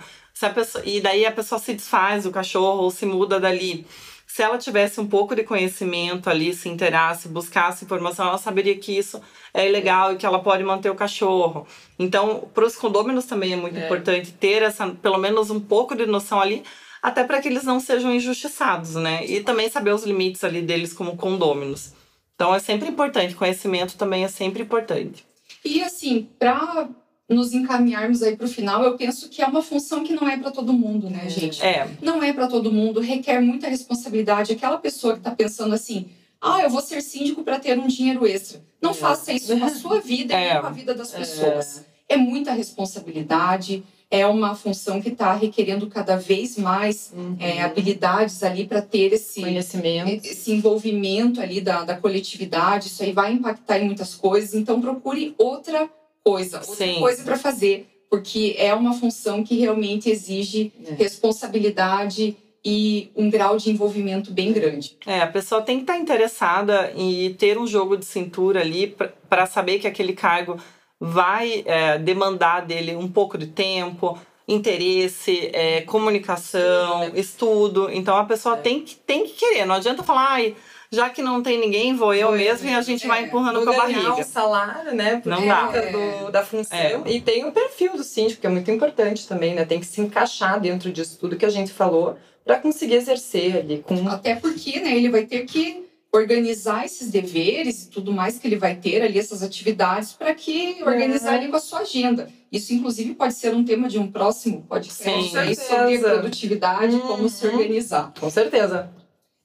Pessoa, 0.52 0.82
e 0.84 1.00
daí 1.00 1.24
a 1.24 1.30
pessoa 1.30 1.60
se 1.60 1.72
desfaz 1.72 2.26
o 2.26 2.32
cachorro 2.32 2.82
ou 2.82 2.90
se 2.90 3.06
muda 3.06 3.38
dali 3.38 3.86
se 4.26 4.42
ela 4.42 4.58
tivesse 4.58 5.00
um 5.00 5.06
pouco 5.06 5.36
de 5.36 5.44
conhecimento 5.44 6.28
ali, 6.28 6.52
se 6.52 6.68
interasse, 6.68 7.28
buscasse 7.28 7.84
informação, 7.84 8.26
ela 8.26 8.38
saberia 8.38 8.76
que 8.76 8.98
isso 8.98 9.22
é 9.54 9.68
ilegal 9.68 10.12
e 10.12 10.16
que 10.16 10.26
ela 10.26 10.40
pode 10.40 10.64
manter 10.64 10.90
o 10.90 10.94
cachorro. 10.96 11.64
Então, 11.96 12.46
para 12.52 12.66
os 12.66 12.74
condôminos 12.74 13.24
também 13.24 13.52
é 13.52 13.56
muito 13.56 13.78
é. 13.78 13.86
importante 13.86 14.32
ter 14.32 14.62
essa, 14.62 14.88
pelo 14.88 15.16
menos 15.16 15.48
um 15.48 15.60
pouco 15.60 15.94
de 15.94 16.06
noção 16.06 16.40
ali, 16.40 16.64
até 17.00 17.22
para 17.22 17.40
que 17.40 17.48
eles 17.48 17.62
não 17.62 17.78
sejam 17.78 18.12
injustiçados, 18.12 18.96
né? 18.96 19.24
E 19.24 19.42
também 19.42 19.70
saber 19.70 19.94
os 19.94 20.04
limites 20.04 20.42
ali 20.42 20.60
deles 20.60 20.92
como 20.92 21.16
condôminos. 21.16 21.95
Então, 22.36 22.54
é 22.54 22.58
sempre 22.58 22.88
importante, 22.88 23.34
conhecimento 23.34 23.96
também 23.96 24.22
é 24.22 24.28
sempre 24.28 24.62
importante. 24.62 25.26
E 25.64 25.82
assim, 25.82 26.28
para 26.38 26.88
nos 27.28 27.52
encaminharmos 27.52 28.22
aí 28.22 28.36
para 28.36 28.46
o 28.46 28.48
final, 28.48 28.84
eu 28.84 28.96
penso 28.96 29.28
que 29.28 29.42
é 29.42 29.46
uma 29.46 29.62
função 29.62 30.04
que 30.04 30.12
não 30.12 30.28
é 30.28 30.36
para 30.36 30.50
todo 30.50 30.72
mundo, 30.72 31.10
né, 31.10 31.28
gente? 31.28 31.60
É. 31.64 31.88
Não 32.00 32.22
é 32.22 32.32
para 32.32 32.46
todo 32.46 32.70
mundo, 32.70 33.00
requer 33.00 33.40
muita 33.40 33.68
responsabilidade. 33.68 34.52
Aquela 34.52 34.76
pessoa 34.76 35.14
que 35.14 35.20
está 35.20 35.30
pensando 35.32 35.74
assim, 35.74 36.10
ah, 36.40 36.60
eu 36.62 36.70
vou 36.70 36.82
ser 36.82 37.00
síndico 37.00 37.42
para 37.42 37.58
ter 37.58 37.78
um 37.78 37.88
dinheiro 37.88 38.26
extra. 38.26 38.62
Não 38.80 38.90
é. 38.90 38.94
faça 38.94 39.32
isso 39.32 39.58
com 39.58 39.64
a 39.64 39.70
sua 39.70 40.00
vida 40.00 40.34
é. 40.38 40.56
e 40.56 40.60
com 40.60 40.66
a 40.66 40.70
vida 40.70 40.94
das 40.94 41.10
pessoas. 41.10 41.84
É, 42.08 42.14
é 42.14 42.16
muita 42.16 42.52
responsabilidade, 42.52 43.82
é 44.10 44.26
uma 44.26 44.54
função 44.54 45.00
que 45.00 45.08
está 45.08 45.34
requerendo 45.34 45.88
cada 45.88 46.16
vez 46.16 46.56
mais 46.56 47.12
uhum. 47.14 47.36
é, 47.40 47.62
habilidades 47.62 48.42
ali 48.42 48.66
para 48.66 48.80
ter 48.80 49.12
esse 49.12 49.40
conhecimento, 49.40 50.24
esse 50.24 50.52
envolvimento 50.52 51.40
ali 51.40 51.60
da, 51.60 51.82
da 51.82 51.96
coletividade. 51.96 52.86
Isso 52.86 53.02
aí 53.02 53.12
vai 53.12 53.32
impactar 53.32 53.78
em 53.78 53.86
muitas 53.86 54.14
coisas. 54.14 54.54
Então 54.54 54.80
procure 54.80 55.34
outra 55.36 55.90
coisa, 56.22 56.58
outra 56.58 56.86
Sim. 56.86 57.00
coisa 57.00 57.22
para 57.24 57.36
fazer, 57.36 57.88
porque 58.08 58.54
é 58.58 58.72
uma 58.72 58.94
função 58.94 59.42
que 59.42 59.58
realmente 59.58 60.08
exige 60.08 60.72
é. 60.84 60.94
responsabilidade 60.94 62.36
e 62.64 63.10
um 63.14 63.30
grau 63.30 63.56
de 63.56 63.70
envolvimento 63.70 64.32
bem 64.32 64.52
grande. 64.52 64.96
É, 65.06 65.20
a 65.20 65.26
pessoa 65.28 65.62
tem 65.62 65.76
que 65.76 65.82
estar 65.84 65.94
tá 65.94 65.98
interessada 66.00 66.92
e 66.96 67.34
ter 67.38 67.58
um 67.58 67.66
jogo 67.66 67.96
de 67.96 68.04
cintura 68.04 68.60
ali 68.60 68.96
para 69.28 69.46
saber 69.46 69.78
que 69.78 69.86
aquele 69.86 70.12
cargo 70.12 70.58
vai 71.00 71.62
é, 71.66 71.98
demandar 71.98 72.66
dele 72.66 72.96
um 72.96 73.08
pouco 73.08 73.36
de 73.36 73.46
tempo, 73.46 74.18
interesse, 74.48 75.50
é, 75.52 75.82
comunicação, 75.82 77.04
estudo, 77.04 77.14
né? 77.14 77.20
estudo. 77.20 77.90
Então 77.92 78.16
a 78.16 78.24
pessoa 78.24 78.56
é. 78.56 78.60
tem, 78.60 78.80
que, 78.80 78.94
tem 78.96 79.26
que 79.26 79.34
querer. 79.34 79.64
Não 79.64 79.74
adianta 79.74 80.02
falar, 80.02 80.28
ai 80.30 80.56
já 80.90 81.10
que 81.10 81.22
não 81.22 81.42
tem 81.42 81.58
ninguém, 81.58 81.94
vou 81.96 82.14
eu 82.14 82.28
Foi, 82.28 82.38
mesmo 82.38 82.68
e 82.68 82.74
a 82.74 82.80
gente 82.80 83.04
é, 83.04 83.08
vai 83.08 83.24
empurrando 83.24 83.62
com 83.64 83.70
a 83.70 83.76
barriga. 83.76 84.14
um 84.14 84.22
salário, 84.22 84.94
né? 84.94 85.20
Por 85.20 85.30
não 85.30 85.46
dá. 85.46 85.66
Do, 85.66 86.30
da 86.30 86.44
função. 86.44 86.78
É. 86.78 87.00
E 87.06 87.20
tem 87.20 87.44
o 87.44 87.52
perfil 87.52 87.96
do 87.96 88.04
síndico, 88.04 88.40
que 88.40 88.46
é 88.46 88.50
muito 88.50 88.70
importante 88.70 89.26
também, 89.26 89.54
né? 89.54 89.64
Tem 89.64 89.80
que 89.80 89.86
se 89.86 90.00
encaixar 90.00 90.60
dentro 90.60 90.90
disso 90.92 91.18
tudo 91.18 91.36
que 91.36 91.44
a 91.44 91.50
gente 91.50 91.72
falou 91.72 92.16
para 92.44 92.58
conseguir 92.58 92.94
exercer 92.94 93.56
ali. 93.56 93.82
Com... 93.84 94.08
Até 94.08 94.36
porque, 94.36 94.80
né, 94.80 94.96
ele 94.96 95.10
vai 95.10 95.24
ter 95.24 95.44
que 95.44 95.85
organizar 96.16 96.84
esses 96.84 97.10
deveres 97.10 97.84
e 97.84 97.90
tudo 97.90 98.12
mais 98.12 98.38
que 98.38 98.46
ele 98.46 98.56
vai 98.56 98.74
ter 98.76 99.02
ali, 99.02 99.18
essas 99.18 99.42
atividades, 99.42 100.12
para 100.12 100.34
que 100.34 100.78
organizar 100.82 101.32
uhum. 101.32 101.38
ali 101.38 101.48
com 101.48 101.56
a 101.56 101.60
sua 101.60 101.80
agenda. 101.80 102.28
Isso, 102.50 102.72
inclusive, 102.72 103.14
pode 103.14 103.34
ser 103.34 103.54
um 103.54 103.64
tema 103.64 103.88
de 103.88 103.98
um 103.98 104.10
próximo 104.10 104.62
podcast 104.62 105.04
Sim, 105.04 105.54
sobre 105.54 105.98
produtividade, 105.98 106.94
uhum. 106.94 107.00
como 107.00 107.28
se 107.28 107.46
organizar. 107.46 108.12
Com 108.18 108.30
certeza. 108.30 108.90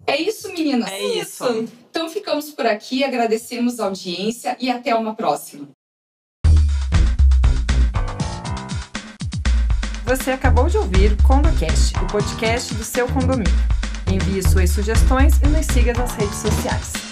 É 0.06 0.20
isso, 0.20 0.52
meninas? 0.52 0.90
É 0.92 1.00
isso. 1.20 1.68
Então 1.90 2.10
ficamos 2.10 2.50
por 2.52 2.66
aqui, 2.66 3.04
agradecemos 3.04 3.80
a 3.80 3.86
audiência 3.86 4.58
e 4.60 4.70
até 4.70 4.96
uma 4.96 5.14
próxima. 5.14 5.70
Você 10.06 10.32
acabou 10.32 10.68
de 10.68 10.78
ouvir 10.78 11.16
CondoCast, 11.24 11.94
o 12.04 12.08
podcast 12.08 12.74
do 12.74 12.84
seu 12.84 13.08
condomínio. 13.08 13.81
Envie 14.12 14.44
suas 14.44 14.70
sugestões 14.70 15.40
e 15.42 15.48
nos 15.48 15.66
siga 15.68 15.94
nas 15.94 16.14
redes 16.16 16.36
sociais. 16.36 17.11